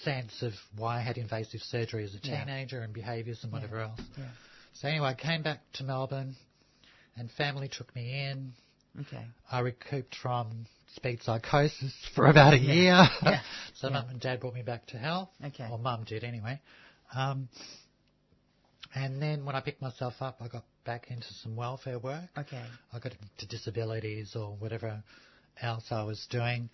sense 0.04 0.42
of 0.42 0.52
why 0.76 0.98
I 0.98 1.00
had 1.00 1.18
invasive 1.18 1.62
surgery 1.62 2.04
as 2.04 2.14
a 2.14 2.18
Yeah. 2.18 2.44
teenager 2.44 2.80
and 2.80 2.92
behaviours 2.92 3.42
and 3.42 3.52
whatever 3.52 3.80
else. 3.80 4.00
Yeah. 4.16 4.28
So 4.74 4.88
anyway, 4.88 5.08
I 5.08 5.14
came 5.14 5.42
back 5.42 5.60
to 5.74 5.84
Melbourne, 5.84 6.36
and 7.16 7.30
family 7.32 7.68
took 7.68 7.94
me 7.94 8.22
in. 8.26 8.54
Okay. 9.00 9.26
I 9.50 9.60
recouped 9.60 10.14
from 10.14 10.66
speed 10.94 11.22
psychosis 11.22 11.92
for 12.14 12.26
about 12.26 12.54
a 12.54 12.58
Yeah. 12.58 12.72
year. 12.72 13.08
Yeah. 13.22 13.40
so 13.74 13.88
Yeah. 13.88 13.94
mum 13.94 14.08
and 14.10 14.20
dad 14.20 14.40
brought 14.40 14.54
me 14.54 14.62
back 14.62 14.86
to 14.88 14.98
health. 14.98 15.30
Okay. 15.44 15.68
Or 15.70 15.78
mum 15.78 16.04
did 16.04 16.24
anyway. 16.24 16.60
Um, 17.14 17.48
and 18.94 19.20
then 19.20 19.44
when 19.44 19.54
I 19.54 19.60
picked 19.60 19.82
myself 19.82 20.14
up, 20.20 20.38
I 20.40 20.48
got 20.48 20.64
back 20.84 21.10
into 21.10 21.26
some 21.42 21.56
welfare 21.56 21.98
work. 21.98 22.24
Okay. 22.36 22.62
I 22.92 22.98
got 22.98 23.12
into 23.12 23.46
disabilities 23.46 24.34
or 24.34 24.56
whatever 24.56 25.02
else 25.60 25.84
I 25.90 26.02
was 26.04 26.26
doing. 26.30 26.70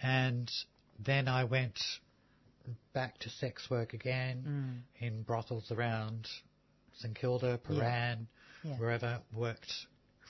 And 0.00 0.50
then 1.04 1.28
I 1.28 1.44
went 1.44 1.78
back 2.92 3.18
to 3.20 3.30
sex 3.30 3.68
work 3.70 3.92
again 3.92 4.82
Mm. 4.98 5.04
in 5.06 5.22
brothels 5.22 5.70
around 5.70 6.28
St 6.94 7.14
Kilda, 7.14 7.58
Prahran, 7.58 8.26
Yeah. 8.62 8.76
wherever, 8.78 9.20
worked 9.32 9.72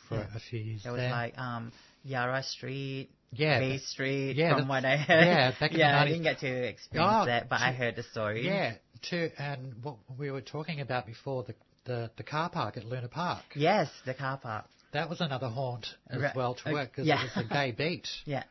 for 0.08 0.16
Yeah. 0.16 0.26
a 0.34 0.40
few 0.40 0.58
years 0.60 0.84
It 0.86 0.90
was 0.90 0.98
there. 1.00 1.10
like 1.10 1.36
um 1.38 1.72
Yara 2.04 2.42
Street, 2.42 3.08
yeah, 3.32 3.58
Bay 3.58 3.78
Street, 3.78 4.36
yeah, 4.36 4.56
from 4.56 4.68
what 4.68 4.84
I 4.84 4.96
heard. 4.96 5.26
yeah, 5.26 5.50
back 5.58 5.70
in 5.72 5.76
the 5.78 5.80
yeah, 5.80 6.00
I 6.00 6.04
didn't 6.06 6.22
get 6.22 6.38
to 6.40 6.46
experience 6.68 7.12
Oh, 7.22 7.26
that, 7.26 7.48
but 7.48 7.60
I 7.60 7.72
heard 7.72 7.96
the 7.96 8.02
story. 8.02 8.46
Yeah, 8.46 8.74
too, 9.02 9.30
and 9.38 9.74
what 9.82 9.96
we 10.18 10.30
were 10.30 10.42
talking 10.42 10.80
about 10.80 11.06
before, 11.06 11.42
the, 11.44 11.54
the, 11.84 12.10
the 12.16 12.22
car 12.22 12.50
park 12.50 12.76
at 12.76 12.84
Luna 12.84 13.08
Park, 13.08 13.44
Yes, 13.54 13.88
the 14.04 14.14
car 14.14 14.36
park. 14.38 14.66
that 14.92 15.08
was 15.08 15.20
another 15.20 15.48
haunt 15.48 15.86
as 16.10 16.20
Right. 16.20 16.36
well 16.36 16.54
to 16.54 16.68
Uh, 16.68 16.72
work 16.72 16.90
because 16.92 17.06
yeah. 17.06 17.22
it 17.24 17.30
was 17.34 17.44
a 17.46 17.48
gay 17.48 17.72
beat 17.72 18.06
Yeah. 18.26 18.44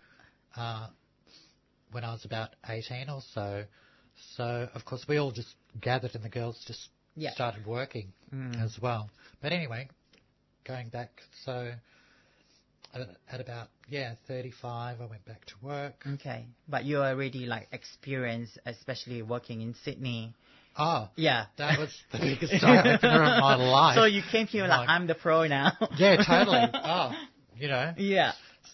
uh, 0.55 0.87
when 1.91 2.03
I 2.03 2.11
was 2.11 2.25
about 2.25 2.49
18 2.67 3.09
or 3.09 3.21
so. 3.33 3.65
So, 4.35 4.67
of 4.73 4.83
course, 4.85 5.05
we 5.07 5.17
all 5.17 5.31
just 5.31 5.53
gathered 5.79 6.15
and 6.15 6.23
the 6.23 6.29
girls 6.29 6.63
just 6.65 6.89
Yeah. 7.15 7.31
started 7.31 7.65
working 7.67 8.13
Mm. 8.33 8.59
as 8.63 8.79
well. 8.81 9.09
But 9.41 9.51
anyway, 9.53 9.89
going 10.65 10.89
back, 10.89 11.09
so 11.45 11.71
at, 13.29 13.39
about 13.39 13.69
yeah 13.89 14.15
35, 14.27 15.01
I 15.01 15.05
went 15.05 15.25
back 15.25 15.45
to 15.45 15.53
work. 15.61 15.93
Okay. 16.15 16.45
But 16.67 16.85
you 16.85 16.97
already 17.01 17.45
like 17.45 17.67
experienced, 17.71 18.57
especially 18.65 19.21
working 19.21 19.61
in 19.61 19.75
Sydney. 19.83 20.33
Oh, 20.77 21.09
Yeah. 21.15 21.45
that 21.57 21.77
was 21.77 21.89
the 22.11 22.17
biggest 22.19 22.63
eye 22.63 22.95
opener 22.95 23.23
of 23.23 23.41
my 23.41 23.55
life. 23.55 23.95
So 23.95 24.05
you 24.05 24.21
came 24.31 24.47
here 24.47 24.67
like, 24.67 24.79
Like- 24.81 24.89
I'm 24.89 25.05
the 25.07 25.15
pro 25.15 25.47
now. 25.47 25.71
yeah, 25.97 26.17
totally. 26.25 26.63
Oh, 26.73 27.11
you 27.57 27.67
know. 27.67 27.93
yeah. 27.97 28.31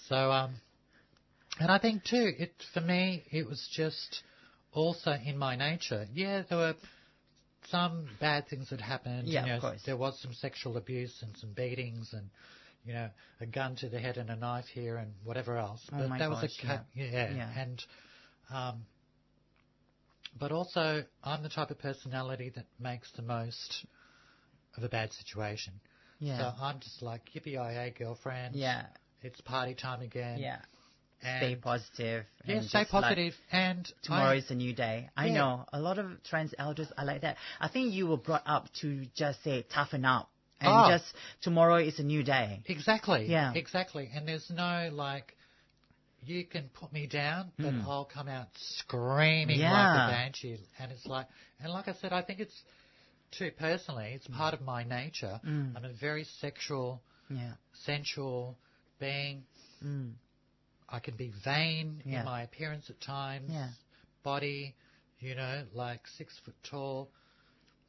So, 0.07 0.15
um, 0.31 0.55
and 1.59 1.69
I 1.69 1.77
think 1.77 2.03
too, 2.05 2.31
it 2.37 2.53
for 2.73 2.79
me, 2.81 3.23
it 3.31 3.45
was 3.47 3.67
just 3.73 4.23
also 4.71 5.11
in 5.25 5.37
my 5.37 5.55
nature. 5.57 6.05
Yeah, 6.13 6.43
there 6.49 6.57
were 6.57 6.75
some 7.69 8.07
bad 8.19 8.47
things 8.47 8.69
had 8.69 8.81
happened. 8.81 9.27
Yeah, 9.27 9.41
you 9.43 9.49
know, 9.49 9.55
of 9.55 9.61
course. 9.61 9.81
There 9.85 9.97
was 9.97 10.19
some 10.21 10.33
sexual 10.33 10.77
abuse 10.77 11.21
and 11.21 11.35
some 11.37 11.51
beatings 11.53 12.13
and, 12.13 12.29
you 12.85 12.93
know, 12.93 13.09
a 13.41 13.45
gun 13.45 13.75
to 13.77 13.89
the 13.89 13.99
head 13.99 14.17
and 14.17 14.29
a 14.29 14.35
knife 14.35 14.65
here 14.73 14.97
and 14.97 15.13
whatever 15.23 15.57
else. 15.57 15.81
Oh 15.91 15.97
but 15.99 16.09
my 16.09 16.19
that 16.19 16.29
was 16.29 16.41
gosh, 16.41 16.63
a 16.63 16.67
ca- 16.67 16.83
yeah. 16.95 17.33
Yeah. 17.35 17.49
and 17.61 17.83
um, 18.53 18.85
but 20.37 20.51
also 20.51 21.03
I'm 21.23 21.43
the 21.43 21.49
type 21.49 21.71
of 21.71 21.79
personality 21.79 22.51
that 22.55 22.65
makes 22.79 23.11
the 23.13 23.21
most 23.21 23.85
of 24.77 24.83
a 24.83 24.89
bad 24.89 25.11
situation. 25.13 25.73
Yeah. 26.19 26.37
So 26.37 26.63
I'm 26.63 26.79
just 26.79 27.01
like 27.01 27.21
yippee 27.35 27.97
girlfriend. 27.97 28.55
yeah. 28.55 28.85
It's 29.21 29.41
party 29.41 29.75
time 29.75 30.01
again. 30.01 30.39
Yeah. 30.39 30.59
And 31.21 31.39
Stay 31.41 31.55
positive. 31.57 32.25
yeah, 32.45 32.55
and 32.55 32.65
stay 32.65 32.79
just, 32.83 32.93
like, 32.93 33.03
positive. 33.03 33.33
and 33.51 33.93
Tomorrow 34.03 34.31
I, 34.31 34.35
is 34.35 34.49
a 34.51 34.55
new 34.55 34.73
day. 34.73 35.09
I 35.17 35.27
Yeah. 35.27 35.33
know 35.33 35.65
a 35.73 35.79
lot 35.79 35.99
of 35.99 36.23
trans 36.23 36.53
elders 36.57 36.87
are 36.97 37.03
like 37.05 37.21
that. 37.21 37.35
I 37.59 37.67
think 37.67 37.93
you 37.93 38.07
were 38.07 38.17
brought 38.17 38.43
up 38.45 38.71
to 38.81 39.05
just 39.15 39.43
say 39.43 39.63
toughen 39.63 40.05
up 40.05 40.29
and 40.61 40.69
Oh. 40.71 40.89
just 40.89 41.13
tomorrow 41.41 41.75
is 41.77 41.99
a 41.99 42.03
new 42.03 42.23
day. 42.23 42.61
exactly. 42.67 43.25
Yeah. 43.27 43.51
Exactly. 43.53 44.09
And 44.13 44.25
there's 44.27 44.49
no 44.49 44.89
like, 44.93 45.35
you 46.23 46.45
can 46.45 46.69
put 46.69 46.91
me 46.93 47.05
down, 47.07 47.51
but 47.57 47.73
Mm. 47.73 47.83
I'll 47.85 48.05
come 48.05 48.27
out 48.29 48.47
screaming 48.57 49.59
Yeah. 49.59 49.71
like 49.73 50.09
a 50.09 50.11
banshee. 50.13 50.59
And 50.79 50.91
it's 50.91 51.05
like, 51.05 51.27
and 51.59 51.71
like 51.73 51.87
I 51.89 51.93
said, 51.93 52.13
I 52.13 52.21
think 52.21 52.39
it's 52.39 52.63
too 53.31 53.51
personally, 53.51 54.13
it's 54.15 54.27
part 54.27 54.53
of 54.53 54.61
my 54.61 54.83
nature. 54.83 55.39
Mm. 55.45 55.75
I'm 55.75 55.85
a 55.85 55.93
very 55.93 56.23
sexual, 56.23 57.01
Yeah. 57.29 57.53
sensual 57.73 58.57
being. 58.99 59.43
I 60.91 60.99
can 60.99 61.15
be 61.15 61.31
vain 61.43 62.01
Yeah. 62.05 62.19
in 62.19 62.25
my 62.25 62.41
appearance 62.43 62.89
at 62.89 62.99
times. 63.01 63.49
Yeah. 63.51 63.69
Body, 64.23 64.75
you 65.19 65.35
know, 65.35 65.63
like 65.73 66.01
six 66.17 66.33
foot 66.43 66.55
tall, 66.69 67.09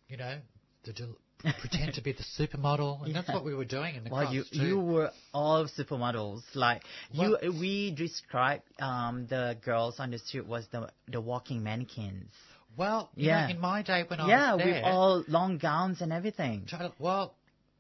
you 0.09 0.17
know, 0.17 0.39
the 0.85 0.93
del- 0.93 1.17
pretend 1.61 1.95
to 1.95 2.03
be 2.03 2.13
the 2.13 2.23
supermodel, 2.39 3.03
and 3.05 3.15
that's 3.15 3.29
what 3.29 3.45
we 3.45 3.55
were 3.55 3.65
doing 3.65 3.95
in 3.95 4.05
the 4.05 4.11
Well, 4.11 4.33
you 4.33 4.45
too. 4.45 4.59
you 4.59 4.79
were 4.79 5.11
all 5.33 5.67
supermodels. 5.67 6.43
Like 6.55 6.83
Well- 7.17 7.39
you, 7.43 7.53
we 7.59 7.91
described 7.93 8.65
um, 8.79 9.27
the 9.27 9.57
girls 9.65 9.99
on 9.99 10.11
the 10.11 10.19
street 10.19 10.47
was 10.47 10.67
the 10.71 10.91
the 11.09 11.21
walking 11.21 11.63
mannequins. 11.63 12.31
well, 12.77 13.11
Yeah. 13.17 13.47
know, 13.47 13.51
in 13.55 13.61
my 13.61 13.83
day 13.83 14.05
when 14.07 14.21
I 14.21 14.29
yeah, 14.29 14.55
was 14.55 14.65
there, 14.65 14.75
with 14.75 14.85
all 14.85 15.25
long 15.29 15.57
gowns 15.59 16.03
and 16.03 16.13
everything. 16.13 16.67
well, 16.99 17.35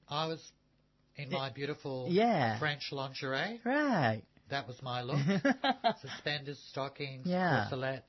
I 0.08 0.26
was 0.26 0.40
in 1.16 1.30
my 1.30 1.50
beautiful 1.50 2.06
Yeah. 2.10 2.58
French 2.58 2.90
lingerie. 2.92 3.60
Right. 3.64 4.22
That 4.50 4.66
was 4.66 4.80
my 4.82 5.02
look. 5.02 5.18
Suspenders, 6.00 6.58
stockings, 6.70 7.26
Yeah. 7.26 7.66
corselettes, 7.70 8.02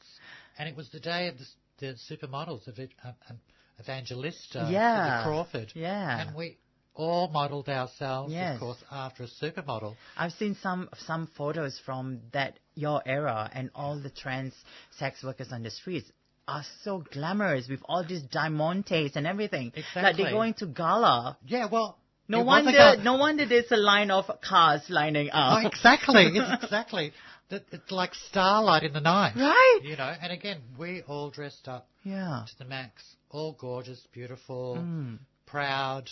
and 0.58 0.67
it 0.69 0.75
was 0.75 0.89
the 0.89 0.99
day 0.99 1.27
of 1.27 1.36
the, 1.38 1.45
the 1.80 1.95
supermodels 2.10 2.67
of 2.67 2.80
it, 2.80 2.91
um, 3.04 3.13
um, 3.30 3.39
Evangelista, 3.80 4.67
Yeah. 4.71 5.23
Crawford, 5.23 5.71
Yeah. 5.75 6.21
and 6.21 6.36
we 6.36 6.58
all 6.93 7.30
modelled 7.30 7.69
ourselves, 7.69 8.34
Yes. 8.34 8.56
of 8.56 8.60
course, 8.60 8.84
after 8.91 9.23
a 9.23 9.27
supermodel. 9.27 9.95
I've 10.17 10.34
seen 10.34 10.56
some 10.62 10.89
some 11.08 11.27
photos 11.38 11.80
from 11.86 12.19
that 12.34 12.60
your 12.75 13.01
era, 13.06 13.49
and 13.54 13.69
all 13.75 13.99
the 13.99 14.10
trans 14.10 14.54
sex 14.97 15.23
workers 15.23 15.51
on 15.51 15.63
the 15.63 15.71
streets 15.71 16.12
are 16.47 16.63
so 16.84 17.04
glamorous 17.13 17.67
with 17.69 17.80
all 17.86 18.04
these 18.04 18.23
diamantes 18.23 19.15
and 19.15 19.25
everything. 19.25 19.71
Exactly. 19.73 20.01
Like 20.04 20.17
they're 20.17 20.32
going 20.32 20.54
to 20.56 20.65
gala. 20.65 21.38
Yeah, 21.45 21.67
well, 21.71 21.97
No 22.27 22.41
it 22.41 22.45
was 22.45 22.62
a 22.62 22.65
wonder, 22.65 23.03
no 23.03 23.13
wonder 23.15 23.45
there's 23.45 23.71
a 23.71 23.77
line 23.77 24.10
of 24.12 24.25
cars 24.41 24.81
lining 24.89 25.29
Oh, 25.34 25.38
up. 25.38 25.65
exactly, 25.65 26.23
it's 26.34 26.63
exactly. 26.63 27.12
It's 27.49 27.91
like 27.91 28.13
starlight 28.15 28.84
in 28.84 28.93
the 28.93 29.01
night, 29.01 29.34
Right? 29.36 29.79
You 29.84 29.97
know, 29.97 30.13
and 30.21 30.31
again, 30.31 30.60
we 30.79 31.01
all 31.05 31.29
dressed 31.29 31.67
up 31.67 31.89
Yeah. 32.03 32.45
to 32.47 32.57
the 32.60 32.63
max, 32.65 33.03
all 33.29 33.51
gorgeous, 33.60 33.99
beautiful, 34.13 34.77
Mm. 34.79 35.19
proud, 35.45 36.10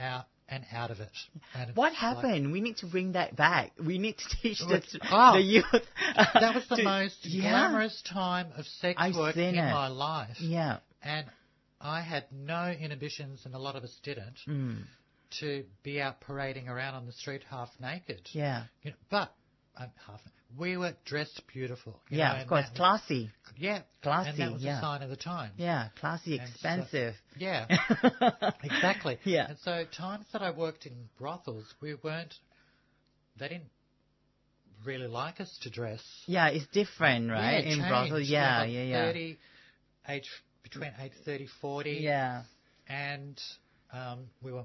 out 0.00 0.24
and 0.48 0.64
out 0.72 0.90
of 0.90 0.98
it. 0.98 1.12
And 1.54 1.76
What 1.76 1.92
like- 1.92 1.98
happened? 2.00 2.50
we 2.50 2.60
need 2.60 2.78
to 2.78 2.86
bring 2.86 3.12
that 3.12 3.36
back. 3.36 3.70
We 3.78 3.98
need 3.98 4.18
to 4.18 4.24
teach 4.42 4.58
the, 4.58 4.82
Oh, 5.12 5.34
the 5.34 5.42
youth. 5.42 5.64
that 6.16 6.54
was 6.56 6.66
the 6.68 6.76
to- 6.78 6.82
most 6.82 7.24
yeah. 7.24 7.50
glamorous 7.50 8.02
time 8.02 8.48
of 8.56 8.66
sex 8.66 8.96
I've 9.00 9.14
work 9.14 9.36
in 9.36 9.54
it. 9.54 9.62
my 9.72 9.86
life. 9.86 10.40
Yeah. 10.40 10.78
And 11.02 11.26
I 11.80 12.00
had 12.00 12.24
no 12.32 12.68
inhibitions, 12.70 13.42
and 13.44 13.54
a 13.54 13.58
lot 13.58 13.76
of 13.76 13.84
us 13.84 13.96
didn't, 14.02 14.38
Mm. 14.48 14.82
To 15.40 15.64
be 15.82 16.00
out 16.00 16.20
parading 16.20 16.68
around 16.68 16.94
on 16.94 17.06
the 17.06 17.12
street 17.12 17.42
half 17.50 17.70
naked. 17.80 18.28
Yeah. 18.32 18.64
You 18.82 18.90
know, 18.92 18.96
but 19.10 19.32
um, 19.76 19.90
half, 20.06 20.20
we 20.56 20.76
were 20.76 20.94
dressed 21.04 21.42
beautiful. 21.52 21.98
you 22.08 22.18
Yeah, 22.18 22.34
know, 22.36 22.42
of 22.42 22.48
course. 22.48 22.66
that- 22.68 22.76
Classy. 22.76 23.30
yeah, 23.56 23.80
Classy, 24.02 24.30
and 24.30 24.38
that 24.38 24.52
was 24.52 24.62
yeah. 24.62 24.78
a 24.78 24.80
sign 24.80 25.02
of 25.02 25.10
the 25.10 25.16
time. 25.16 25.50
Yeah. 25.56 25.88
Classy, 26.00 26.38
And 26.38 26.48
so- 26.48 26.52
expensive. 26.52 27.14
Yeah, 27.38 27.66
exactly. 28.62 29.18
Yeah. 29.24 29.48
And 29.48 29.58
so 29.58 29.84
times 29.96 30.26
that 30.32 30.42
I 30.42 30.50
worked 30.50 30.86
in 30.86 30.92
brothels, 31.18 31.66
we 31.80 31.94
weren't. 32.02 32.34
They 33.38 33.48
didn't 33.48 33.70
really 34.84 35.08
like 35.08 35.40
us 35.40 35.58
to 35.62 35.70
dress. 35.70 36.02
Yeah, 36.26 36.48
it's 36.48 36.66
different, 36.68 37.30
right? 37.30 37.64
Yeah, 37.64 37.72
In 37.72 37.78
changed. 37.78 37.88
brothel. 37.88 38.20
Yeah, 38.20 38.58
like 38.60 38.70
yeah, 38.72 38.82
yeah. 38.82 39.04
30, 39.06 39.38
age 40.08 40.28
between 40.62 40.92
age 41.00 41.12
30, 41.24 41.48
40. 41.60 41.90
Yeah, 42.00 42.42
And 42.86 43.40
um, 43.92 44.26
we 44.42 44.52
were 44.52 44.64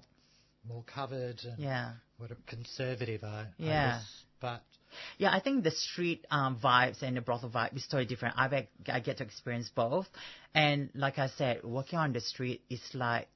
more 0.70 0.84
covered 0.84 1.42
and 1.44 1.60
yeah. 1.60 1.94
what 2.18 2.32
a 2.32 2.38
conservative. 2.48 3.24
I, 3.24 3.48
I 3.60 3.96
was, 3.96 4.24
but 4.40 4.62
Yeah, 5.18 5.32
I 5.32 5.40
think 5.40 5.64
the 5.64 5.72
street 5.72 6.26
um, 6.32 6.60
vibes 6.64 7.02
and 7.02 7.18
the 7.18 7.22
brothel 7.22 7.50
vibe 7.50 7.76
is 7.76 7.86
totally 7.86 8.06
different. 8.06 8.36
I, 8.38 8.68
I 8.88 9.00
get 9.00 9.18
to 9.18 9.24
experience 9.24 9.70
both. 9.74 10.08
And 10.54 10.90
like 10.94 11.20
I 11.20 11.28
said, 11.28 11.64
working 11.64 12.00
on 12.00 12.14
the 12.14 12.22
street 12.22 12.62
is 12.70 12.82
like 12.94 13.28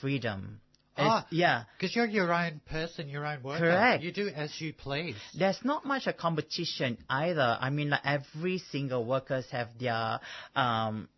freedom. 0.00 0.60
Ah. 0.96 1.26
yeah. 1.30 1.64
because 1.78 1.96
you're 1.96 2.06
your 2.06 2.32
own 2.32 2.60
person, 2.68 3.08
your 3.08 3.24
own 3.24 3.42
worker. 3.42 3.60
Correct. 3.60 4.02
You 4.02 4.12
do 4.12 4.28
as 4.28 4.52
you 4.60 4.72
please. 4.72 5.16
There's 5.38 5.58
not 5.64 5.86
much 5.86 6.06
a 6.06 6.12
competition 6.12 6.98
either. 7.08 7.56
I 7.58 7.70
mean, 7.70 7.90
like 7.90 8.02
every 8.04 8.58
single 8.70 9.04
workers 9.04 9.46
have 9.50 9.68
their 9.78 10.20
um, 10.54 11.08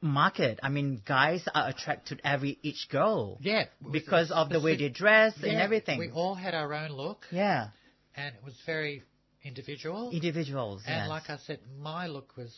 market. 0.00 0.60
I 0.62 0.68
mean, 0.68 1.02
guys 1.06 1.42
are 1.54 1.68
attracted 1.68 2.18
to 2.18 2.26
every 2.26 2.58
each 2.62 2.88
girl 2.90 3.38
Yeah. 3.40 3.64
because 3.90 4.30
of 4.30 4.48
the 4.50 4.60
way 4.60 4.76
they 4.76 4.88
dress 4.90 5.34
and 5.42 5.56
everything. 5.56 5.98
We 5.98 6.10
all 6.10 6.34
had 6.34 6.54
our 6.54 6.72
own 6.74 6.90
look, 6.90 7.26
yeah, 7.30 7.68
and 8.14 8.34
it 8.34 8.42
was 8.44 8.54
very 8.66 9.02
individual. 9.42 10.10
individuals. 10.10 10.82
And 10.86 10.96
yes. 10.96 11.08
like 11.08 11.30
I 11.30 11.38
said, 11.38 11.60
my 11.80 12.06
look 12.06 12.36
was 12.36 12.54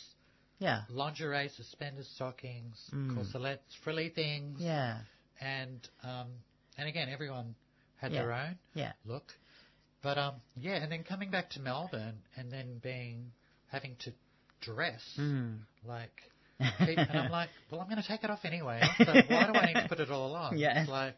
yeah, 0.58 0.82
lingerie, 0.88 1.48
suspenders, 1.56 2.08
stockings, 2.14 2.90
Mm. 2.92 3.16
corselettes, 3.16 3.74
frilly 3.84 4.08
things, 4.08 4.60
yeah, 4.60 4.98
and 5.40 5.86
um, 6.02 6.28
and 6.78 6.88
again, 6.88 7.08
everyone 7.08 7.54
had 7.96 8.12
Yeah. 8.12 8.22
their 8.22 8.32
own 8.32 8.58
yeah. 8.74 8.92
look. 9.04 9.32
But 10.02 10.18
um, 10.18 10.34
yeah, 10.56 10.74
and 10.82 10.90
then 10.90 11.02
coming 11.04 11.30
back 11.30 11.50
to 11.50 11.60
Melbourne, 11.60 12.18
and 12.36 12.50
then 12.50 12.78
being 12.82 13.32
having 13.68 13.96
to 14.00 14.12
dress 14.60 15.02
Mm. 15.18 15.60
like, 15.84 16.22
and 16.60 17.00
I'm 17.10 17.30
like, 17.40 17.48
well, 17.70 17.80
I'm 17.80 17.88
going 17.88 18.00
to 18.00 18.06
take 18.06 18.24
it 18.24 18.30
off 18.30 18.40
anyway. 18.44 18.80
So 18.98 19.04
why 19.28 19.46
do 19.46 19.58
I 19.58 19.66
need 19.66 19.74
to 19.82 19.86
put 19.88 20.00
it 20.00 20.10
all 20.10 20.34
on? 20.34 20.56
Yes. 20.58 20.76
It's 20.82 20.90
like 20.90 21.14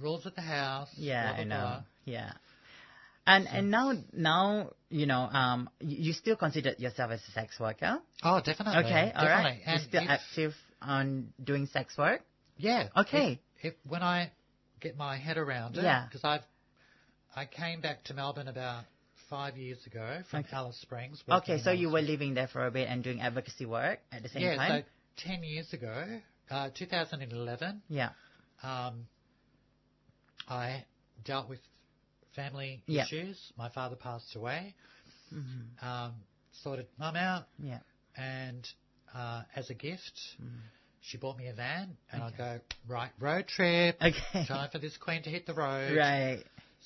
rules 0.00 0.26
at 0.26 0.34
the 0.34 0.42
house. 0.42 0.88
Yeah, 0.96 1.22
blah, 1.24 1.32
blah, 1.34 1.40
I 1.40 1.44
know. 1.44 1.60
blah. 1.66 1.82
Yeah. 2.04 2.32
And 3.28 3.48
and 3.48 3.70
now 3.72 3.92
now 4.12 4.70
you 4.88 5.06
know 5.06 5.22
um 5.22 5.68
you, 5.80 6.12
still 6.12 6.36
consider 6.36 6.74
yourself 6.78 7.10
as 7.10 7.20
a 7.28 7.32
sex 7.32 7.58
worker. 7.58 7.98
Oh, 8.22 8.40
definitely. 8.44 8.84
Okay, 8.84 9.12
all 9.16 9.24
right. 9.26 9.58
definitely. 9.58 9.62
And 9.66 9.80
You're 9.80 9.88
still 9.88 10.02
if- 10.04 10.10
active 10.10 10.52
on 10.80 11.32
doing 11.42 11.66
sex 11.66 11.98
work. 11.98 12.20
Yeah. 12.56 12.88
Okay. 12.96 13.40
If, 13.62 13.72
if 13.72 13.74
when 13.88 14.02
I 14.02 14.30
get 14.80 14.96
my 14.96 15.16
head 15.18 15.38
around 15.38 15.76
it, 15.76 15.82
Yeah. 15.82 16.04
because 16.06 16.22
I've 16.22 16.42
I 17.34 17.46
came 17.46 17.80
back 17.80 18.04
to 18.04 18.14
Melbourne 18.14 18.46
about 18.48 18.84
five 19.28 19.56
years 19.56 19.78
ago 19.86 20.20
from 20.30 20.40
Okay. 20.40 20.48
Alice 20.52 20.76
Springs. 20.80 21.22
Okay, 21.28 21.58
so 21.62 21.70
you 21.72 21.90
were 21.90 22.02
living 22.02 22.34
there 22.34 22.48
for 22.48 22.66
a 22.66 22.70
bit 22.70 22.88
and 22.88 23.02
doing 23.02 23.20
advocacy 23.20 23.66
work 23.66 23.98
at 24.12 24.22
the 24.22 24.28
same 24.28 24.42
yeah. 24.42 24.56
time. 24.56 24.82
So 25.16 25.28
ten 25.28 25.42
years 25.42 25.72
ago, 25.72 26.20
uh, 26.50 26.70
2011, 26.76 27.82
yeah. 27.88 28.10
um, 28.62 29.06
I 30.48 30.84
dealt 31.24 31.48
with 31.48 31.60
family 32.34 32.82
Yeah. 32.86 33.04
issues. 33.04 33.52
My 33.56 33.68
father 33.70 33.96
passed 33.96 34.36
away. 34.36 34.74
Mm-hmm. 35.34 35.86
Um, 35.86 36.14
sorted 36.62 36.86
mum 36.98 37.16
out, 37.16 37.46
Yeah. 37.58 37.80
and 38.16 38.66
uh, 39.14 39.42
as 39.56 39.70
a 39.70 39.74
gift, 39.74 40.18
Mm. 40.40 40.60
she 41.00 41.16
bought 41.16 41.36
me 41.36 41.48
a 41.48 41.52
van, 41.52 41.96
and 42.12 42.22
Okay. 42.22 42.34
I 42.34 42.58
go 42.58 42.60
right 42.86 43.10
road 43.18 43.48
trip. 43.48 43.96
Okay. 44.00 44.46
Time 44.46 44.70
for 44.70 44.78
this 44.78 44.96
queen 44.98 45.22
to 45.24 45.30
hit 45.30 45.46
the 45.46 45.54
road. 45.54 45.96
Right. 45.96 46.44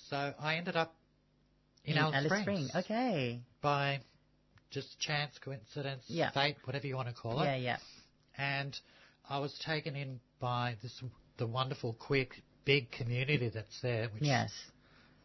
So 0.09 0.35
I 0.39 0.57
ended 0.57 0.77
up 0.77 0.95
in, 1.93 1.99
Alice, 1.99 2.17
Alice 2.31 2.43
Springs. 2.43 2.71
Okay. 2.75 3.41
By 3.61 4.01
just 4.71 4.99
chance, 5.01 5.37
coincidence, 5.39 6.05
Yeah. 6.09 6.31
fate, 6.31 6.57
whatever 6.65 6.87
you 6.87 6.97
want 6.97 7.09
to 7.09 7.15
call 7.15 7.41
it. 7.41 7.45
Yeah, 7.47 7.57
yeah. 7.57 7.77
and 8.39 8.79
I 9.29 9.39
was 9.39 9.57
taken 9.65 9.97
in 9.97 10.21
by 10.41 10.77
this 10.83 11.03
the 11.37 11.47
wonderful, 11.47 11.93
quick, 11.95 12.43
big 12.65 12.91
community 12.91 13.49
that's 13.49 13.81
there, 13.81 14.09
which 14.09 14.23
Yes. 14.23 14.53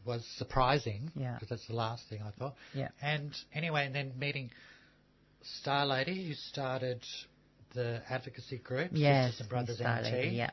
was 0.03 0.25
surprising 0.37 1.11
Yeah. 1.15 1.33
because 1.33 1.49
that's 1.49 1.67
the 1.67 1.75
last 1.75 2.07
thing 2.09 2.21
I 2.21 2.31
thought. 2.31 2.55
Yeah. 2.73 2.89
And 3.01 3.33
anyway, 3.53 3.85
and 3.85 3.93
then 3.95 4.17
meeting 4.17 4.51
Star 5.41 5.85
Lady, 5.85 6.27
who 6.27 6.33
started 6.33 7.05
the 7.73 8.01
advocacy 8.09 8.57
group, 8.59 8.91
Yes. 8.93 9.31
Sisters 9.37 9.41
and 9.41 9.49
Brothers 9.49 9.81
NT, 9.81 10.33
Yeah. 10.35 10.51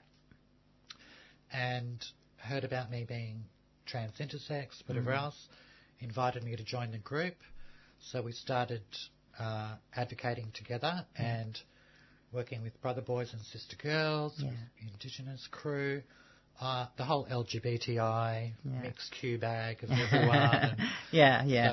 and 1.52 2.04
heard 2.38 2.64
about 2.64 2.90
me 2.90 3.04
being 3.04 3.44
trans 3.86 4.16
intersex, 4.18 4.86
whatever 4.88 5.10
Mm-hmm. 5.10 5.24
else, 5.24 5.48
invited 6.02 6.42
me 6.44 6.56
to 6.56 6.64
join 6.64 6.90
the 6.92 6.98
group. 6.98 7.34
So 8.10 8.22
we 8.22 8.32
started 8.32 8.82
uh, 9.38 9.76
advocating 9.94 10.48
together 10.54 11.06
and 11.16 11.58
working 12.32 12.62
with 12.62 12.80
brother 12.80 13.00
boys 13.02 13.32
and 13.32 13.42
sister 13.42 13.76
girls, 13.76 14.34
Yeah. 14.38 14.50
Indigenous 14.80 15.46
crew, 15.50 16.02
uh, 16.60 16.86
the 16.96 17.04
whole 17.04 17.26
LGBTI 17.26 18.52
Yeah. 18.64 18.80
mixed 18.82 19.12
Q 19.12 19.38
bag 19.38 19.82
of 19.84 19.90
everyone. 19.90 20.38
and 20.38 20.76
yeah, 21.12 21.44
yeah. 21.44 21.68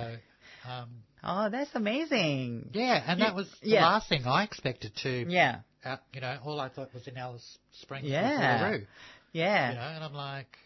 So, 0.65 0.69
um, 0.71 0.89
oh, 1.23 1.49
that's 1.49 1.71
amazing. 1.73 2.69
yeah, 2.73 3.01
and 3.07 3.21
that 3.21 3.35
was 3.35 3.47
the 3.61 3.75
last 3.75 4.09
thing 4.09 4.25
I 4.25 4.43
expected 4.43 4.91
to. 5.03 5.25
Yeah. 5.29 5.59
Uh, 5.83 5.95
you 6.13 6.19
know, 6.21 6.37
all 6.43 6.59
I 6.59 6.67
thought 6.69 6.93
was 6.93 7.07
in 7.07 7.17
Alice 7.17 7.57
Springs, 7.81 8.05
Yeah. 8.07 8.77
Yeah. 9.31 9.69
You 9.69 9.75
know, 9.75 9.81
and 9.81 10.03
I'm 10.03 10.13
like, 10.13 10.57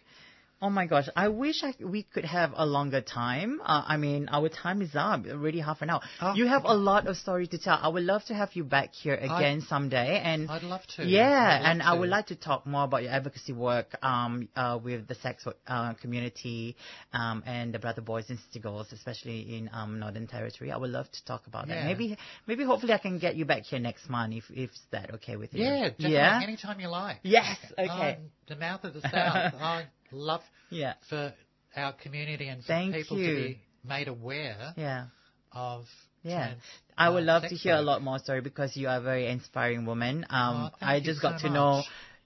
Oh 0.62 0.70
my 0.70 0.86
gosh, 0.86 1.10
I 1.16 1.28
wish 1.28 1.62
I, 1.62 1.74
we 1.84 2.04
could 2.04 2.24
have 2.24 2.54
a 2.56 2.66
longer 2.66 3.02
time. 3.02 3.60
Uh, 3.62 3.84
I 3.86 3.98
mean, 3.98 4.30
our 4.32 4.48
time 4.48 4.82
is 4.82 4.92
up, 4.96 5.26
already 5.28 5.60
half 5.60 5.82
an 5.82 5.90
hour. 5.90 6.00
Oh, 6.22 6.36
you 6.36 6.48
have 6.48 6.64
okay. 6.64 6.74
a 6.74 6.78
lot 6.78 7.06
of 7.08 7.18
story 7.18 7.48
to 7.48 7.58
tell. 7.58 7.78
I 7.82 7.90
would 7.90 8.04
love 8.04 8.24
to 8.26 8.34
have 8.34 8.52
you 8.54 8.64
back 8.64 8.94
here 8.94 9.16
again 9.16 9.60
someday. 9.68 10.22
And 10.24 10.50
I'd 10.50 10.64
love 10.64 10.80
to. 10.96 11.06
yeah, 11.06 11.58
love 11.60 11.66
and 11.66 11.84
I 11.84 11.94
would 11.94 12.08
like 12.08 12.28
to 12.28 12.36
talk 12.36 12.66
more 12.66 12.86
about 12.86 13.04
your 13.04 13.12
advocacy 13.12 13.52
work 13.52 13.88
um, 14.02 14.48
uh, 14.56 14.80
with 14.82 15.06
the 15.08 15.16
sex 15.16 15.46
uh, 15.68 15.94
community 15.96 16.78
um, 17.12 17.44
and 17.46 17.74
the 17.74 17.80
brother 17.80 18.02
boys 18.02 18.30
and 18.30 18.40
sister 18.40 18.60
girls, 18.60 18.94
especially 18.94 19.58
in 19.58 19.70
um, 19.74 20.00
Northern 20.00 20.28
Territory. 20.28 20.72
I 20.72 20.78
would 20.78 20.92
love 20.92 21.12
to 21.12 21.26
talk 21.26 21.46
about 21.46 21.68
that. 21.68 21.84
Maybe, 21.84 22.18
maybe 22.48 22.64
hopefully 22.64 22.94
I 22.94 23.00
can 23.00 23.20
get 23.20 23.36
you 23.36 23.44
back 23.44 23.64
here 23.64 23.80
next 23.80 24.10
month 24.10 24.34
if 24.34 24.46
if 24.50 24.70
that 24.92 25.16
okay 25.16 25.36
with 25.36 25.54
you. 25.54 25.66
Yeah, 25.66 25.90
definitely. 25.90 26.14
Yeah. 26.14 26.40
Anytime 26.42 26.80
you 26.80 26.88
like. 26.88 27.18
Yes. 27.24 27.58
Okay. 27.78 27.90
I'm 27.90 28.32
the 28.48 28.56
mouth 28.56 28.84
of 28.86 28.94
the 28.94 29.02
south. 29.02 29.86
Love 30.14 30.42
yeah. 30.70 30.94
for 31.10 31.34
our 31.76 31.94
community 31.94 32.48
and 32.48 32.62
for 32.62 32.68
Thank 32.68 32.96
people 32.96 33.18
you. 33.20 33.28
to 33.36 33.42
be 33.42 33.60
made 33.86 34.08
aware 34.08 34.74
Yeah. 34.78 35.06
of. 35.52 35.86
Yeah. 36.24 36.48
trans, 36.48 36.62
I 36.98 37.10
would 37.10 37.24
uh, 37.24 37.34
love 37.34 37.44
to 37.50 37.56
hear 37.56 37.76
a 37.76 37.82
lot 37.82 38.02
more 38.02 38.18
story 38.20 38.40
because 38.40 38.78
you 38.78 38.88
are 38.88 38.98
a 38.98 39.02
very 39.02 39.28
inspiring 39.28 39.86
woman. 39.86 40.26
Um, 40.30 40.72
Oh, 40.74 40.78
I 40.82 41.02
just 41.02 41.20
so 41.20 41.30
got 41.30 41.42
to 41.42 41.50
know 41.50 41.84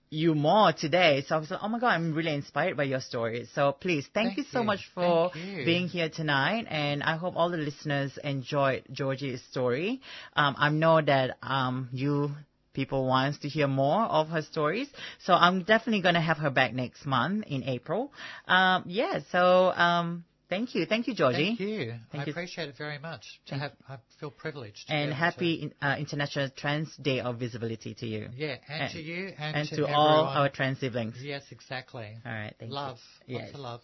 you 0.09 0.35
more 0.35 0.71
today. 0.71 1.23
So 1.27 1.35
I 1.35 1.39
was 1.39 1.49
like, 1.51 1.59
oh 1.63 1.67
my 1.67 1.79
God, 1.79 1.89
I'm 1.89 2.13
really 2.13 2.33
inspired 2.33 2.77
by 2.77 2.83
your 2.83 3.01
story. 3.01 3.47
So 3.53 3.71
please, 3.71 4.05
thank, 4.13 4.29
Thank 4.29 4.37
you 4.37 4.43
so 4.51 4.59
you. 4.59 4.65
much 4.65 4.89
for 4.93 5.31
being 5.33 5.87
here 5.87 6.09
tonight. 6.09 6.65
And 6.69 7.03
I 7.03 7.17
hope 7.17 7.35
all 7.35 7.49
the 7.49 7.57
listeners 7.57 8.17
enjoyed 8.23 8.83
Georgie's 8.91 9.41
story. 9.49 10.01
Um, 10.35 10.55
I 10.57 10.69
know 10.69 11.01
that 11.01 11.37
um, 11.41 11.89
you 11.91 12.31
people 12.77 13.07
wants 13.07 13.39
to 13.39 13.47
hear 13.55 13.67
more 13.67 14.03
of 14.19 14.25
her 14.35 14.43
stories. 14.53 14.87
So 15.25 15.33
I'm 15.33 15.57
definitely 15.63 16.03
going 16.07 16.13
to 16.21 16.25
have 16.29 16.37
her 16.45 16.51
back 16.59 16.71
next 16.83 17.05
month 17.05 17.45
in 17.47 17.63
April. 17.63 18.01
Um, 18.47 18.83
yeah, 18.85 19.19
so 19.31 19.41
um, 19.87 20.07
thank 20.47 20.75
you. 20.75 20.85
Thank 20.85 21.07
you, 21.07 21.15
Georgie. 21.15 21.55
Thank 21.57 21.59
you. 21.59 21.93
Thank 22.11 22.21
I 22.21 22.25
you. 22.27 22.31
appreciate 22.33 22.69
it 22.69 22.77
very 22.77 22.99
much. 22.99 23.23
To 23.47 23.55
have, 23.55 23.71
I 23.89 23.97
feel 24.19 24.29
privileged. 24.29 24.87
to 24.87 24.93
And 24.93 25.11
happy 25.11 25.73
uh, 25.81 25.95
International 25.97 26.49
Trans 26.55 26.95
Day 26.97 27.19
of 27.19 27.39
Visibility 27.39 27.95
to 27.95 28.05
you. 28.05 28.29
Yeah, 28.35 28.55
and, 28.69 28.83
and- 28.83 28.91
to 28.93 29.01
you 29.01 29.21
and, 29.39 29.55
and 29.57 29.69
to, 29.69 29.75
to 29.77 29.87
all 29.87 30.25
our 30.37 30.49
trans 30.49 30.79
siblings. 30.79 31.15
Yes, 31.21 31.43
exactly. 31.49 32.09
All 32.25 32.31
right, 32.31 32.53
thank 32.59 32.71
love. 32.71 32.99
you. 33.25 33.37
Lots 33.37 33.45
Yes. 33.47 33.53
of 33.55 33.59
love. 33.61 33.81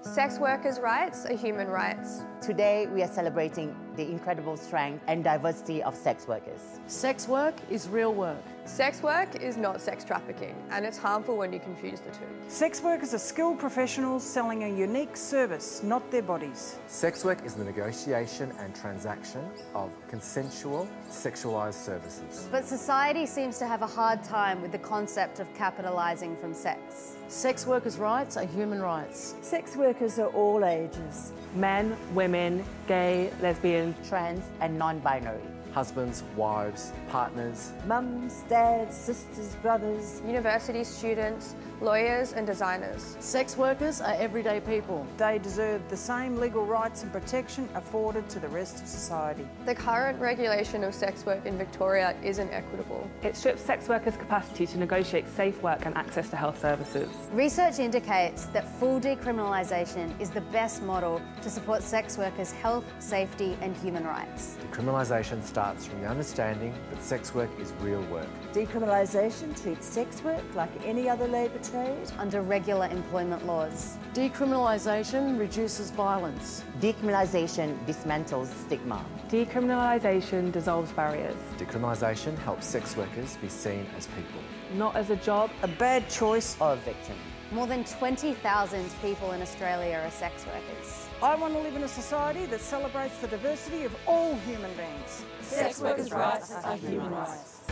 Sex 0.00 0.38
workers' 0.38 0.78
rights 0.78 1.26
are 1.26 1.34
human 1.34 1.66
rights. 1.66 2.22
Today, 2.40 2.86
we 2.86 3.02
are 3.02 3.08
celebrating 3.08 3.74
the 3.96 4.08
incredible 4.08 4.56
strength 4.56 5.02
and 5.08 5.24
diversity 5.24 5.82
of 5.82 5.92
sex 5.96 6.28
workers. 6.28 6.60
Sex 6.86 7.26
work 7.26 7.56
is 7.68 7.88
real 7.88 8.14
work. 8.14 8.40
Sex 8.68 9.02
work 9.02 9.40
is 9.40 9.56
not 9.56 9.80
sex 9.80 10.04
trafficking, 10.04 10.54
and 10.70 10.84
it's 10.84 10.98
harmful 10.98 11.38
when 11.38 11.54
you 11.54 11.58
confuse 11.58 12.00
the 12.00 12.10
two. 12.10 12.26
Sex 12.48 12.82
workers 12.82 13.14
are 13.14 13.18
skilled 13.18 13.58
professionals 13.58 14.22
selling 14.22 14.64
a 14.64 14.68
unique 14.68 15.16
service, 15.16 15.82
not 15.82 16.08
their 16.10 16.22
bodies. 16.22 16.76
Sex 16.86 17.24
work 17.24 17.44
is 17.46 17.54
the 17.54 17.64
negotiation 17.64 18.52
and 18.60 18.74
transaction 18.76 19.42
of 19.74 19.90
consensual 20.06 20.86
sexualized 21.10 21.82
services. 21.82 22.46
But 22.52 22.66
society 22.66 23.24
seems 23.24 23.58
to 23.58 23.66
have 23.66 23.80
a 23.80 23.86
hard 23.86 24.22
time 24.22 24.60
with 24.60 24.70
the 24.70 24.78
concept 24.78 25.40
of 25.40 25.52
capitalizing 25.54 26.36
from 26.36 26.52
sex. 26.52 27.16
Sex 27.28 27.66
workers' 27.66 27.96
rights 27.96 28.36
are 28.36 28.46
human 28.46 28.82
rights. 28.82 29.34
Sex 29.40 29.76
workers 29.76 30.18
are 30.18 30.28
all 30.28 30.64
ages. 30.64 31.32
Men, 31.54 31.96
women, 32.14 32.62
gay, 32.86 33.32
lesbian, 33.40 33.94
Trans 34.06 34.44
and 34.60 34.78
non 34.78 34.98
binary. 35.00 35.40
Husbands, 35.78 36.24
wives, 36.34 36.92
partners, 37.08 37.72
Mums, 37.86 38.42
dads, 38.48 38.96
sisters, 38.96 39.54
brothers. 39.62 40.20
University 40.26 40.82
students, 40.82 41.54
lawyers, 41.80 42.32
and 42.32 42.46
designers. 42.46 43.16
Sex 43.20 43.56
workers 43.56 44.00
are 44.00 44.14
everyday 44.14 44.60
people. 44.60 45.06
They 45.16 45.38
deserve 45.38 45.88
the 45.88 45.96
same 45.96 46.36
legal 46.36 46.64
rights 46.64 47.02
and 47.02 47.12
protection 47.12 47.68
afforded 47.74 48.28
to 48.30 48.40
the 48.40 48.48
rest 48.48 48.80
of 48.82 48.88
society. 48.88 49.46
The 49.64 49.74
current 49.74 50.20
regulation 50.20 50.84
of 50.84 50.94
sex 50.94 51.24
work 51.24 51.46
in 51.46 51.56
Victoria 51.58 52.16
isn't 52.22 52.50
equitable. 52.50 53.08
it 53.22 53.36
strips 53.36 53.62
sex 53.62 53.88
workers' 53.88 54.16
capacity 54.16 54.66
to 54.66 54.78
negotiate 54.78 55.28
safe 55.28 55.62
work 55.62 55.86
and 55.86 55.96
access 55.96 56.28
to 56.30 56.36
health 56.36 56.60
services. 56.60 57.08
Research 57.32 57.78
indicates 57.78 58.46
that 58.46 58.68
full 58.78 59.00
decriminalisation 59.00 60.18
is 60.20 60.30
the 60.30 60.40
best 60.40 60.82
model 60.82 61.20
to 61.42 61.50
support 61.50 61.82
sex 61.82 62.18
workers' 62.18 62.52
health, 62.52 62.84
safety, 62.98 63.56
and 63.60 63.76
human 63.76 64.04
rights. 64.04 64.56
decriminalisation 64.70 65.42
starts 65.42 65.86
from 65.86 66.00
the 66.00 66.06
understanding 66.06 66.74
that 66.90 67.02
sex 67.02 67.34
work 67.34 67.50
is 67.60 67.72
real 67.80 68.02
work. 68.04 68.26
Decriminalisation 68.52 69.60
treats 69.62 69.86
sex 69.86 70.22
work 70.22 70.42
like 70.54 70.70
any 70.84 71.08
other 71.08 71.28
labour 71.28 71.58
trade. 71.70 72.10
Under 72.18 72.42
regular 72.42 72.86
employment 72.86 73.46
laws. 73.46 73.96
Decriminalisation 74.14 75.38
reduces 75.38 75.90
violence. 75.90 76.64
Decriminalisation 76.80 77.76
dismantles 77.86 78.46
stigma. 78.66 79.04
Decriminalisation 79.30 80.50
dissolves 80.52 80.92
barriers, 80.92 81.36
Decriminalisation 81.58 82.36
helps 82.38 82.66
sex 82.66 82.96
workers 82.96 83.36
be 83.42 83.48
seen 83.48 83.86
as 83.96 84.06
people. 84.08 84.40
not 84.74 84.96
as 84.96 85.10
a 85.10 85.16
job, 85.16 85.50
A 85.62 85.68
bad 85.68 86.08
choice. 86.08 86.56
Or 86.60 86.72
a 86.72 86.76
victim. 86.76 87.16
More 87.50 87.66
than 87.66 87.84
20,000 87.84 88.90
people 89.00 89.32
in 89.32 89.40
Australia 89.42 90.02
are 90.04 90.10
sex 90.10 90.44
workers. 90.46 91.08
I 91.22 91.34
want 91.34 91.54
to 91.54 91.60
live 91.60 91.76
in 91.76 91.82
a 91.82 91.88
society 91.88 92.44
that 92.46 92.60
celebrates 92.60 93.16
the 93.18 93.26
diversity 93.28 93.84
of 93.84 93.94
all 94.06 94.34
human 94.46 94.70
beings. 94.74 95.24
Sex 95.40 95.80
workers' 95.80 96.12
rights 96.12 96.52
are 96.52 96.76
human 96.76 97.10
rights. 97.10 97.62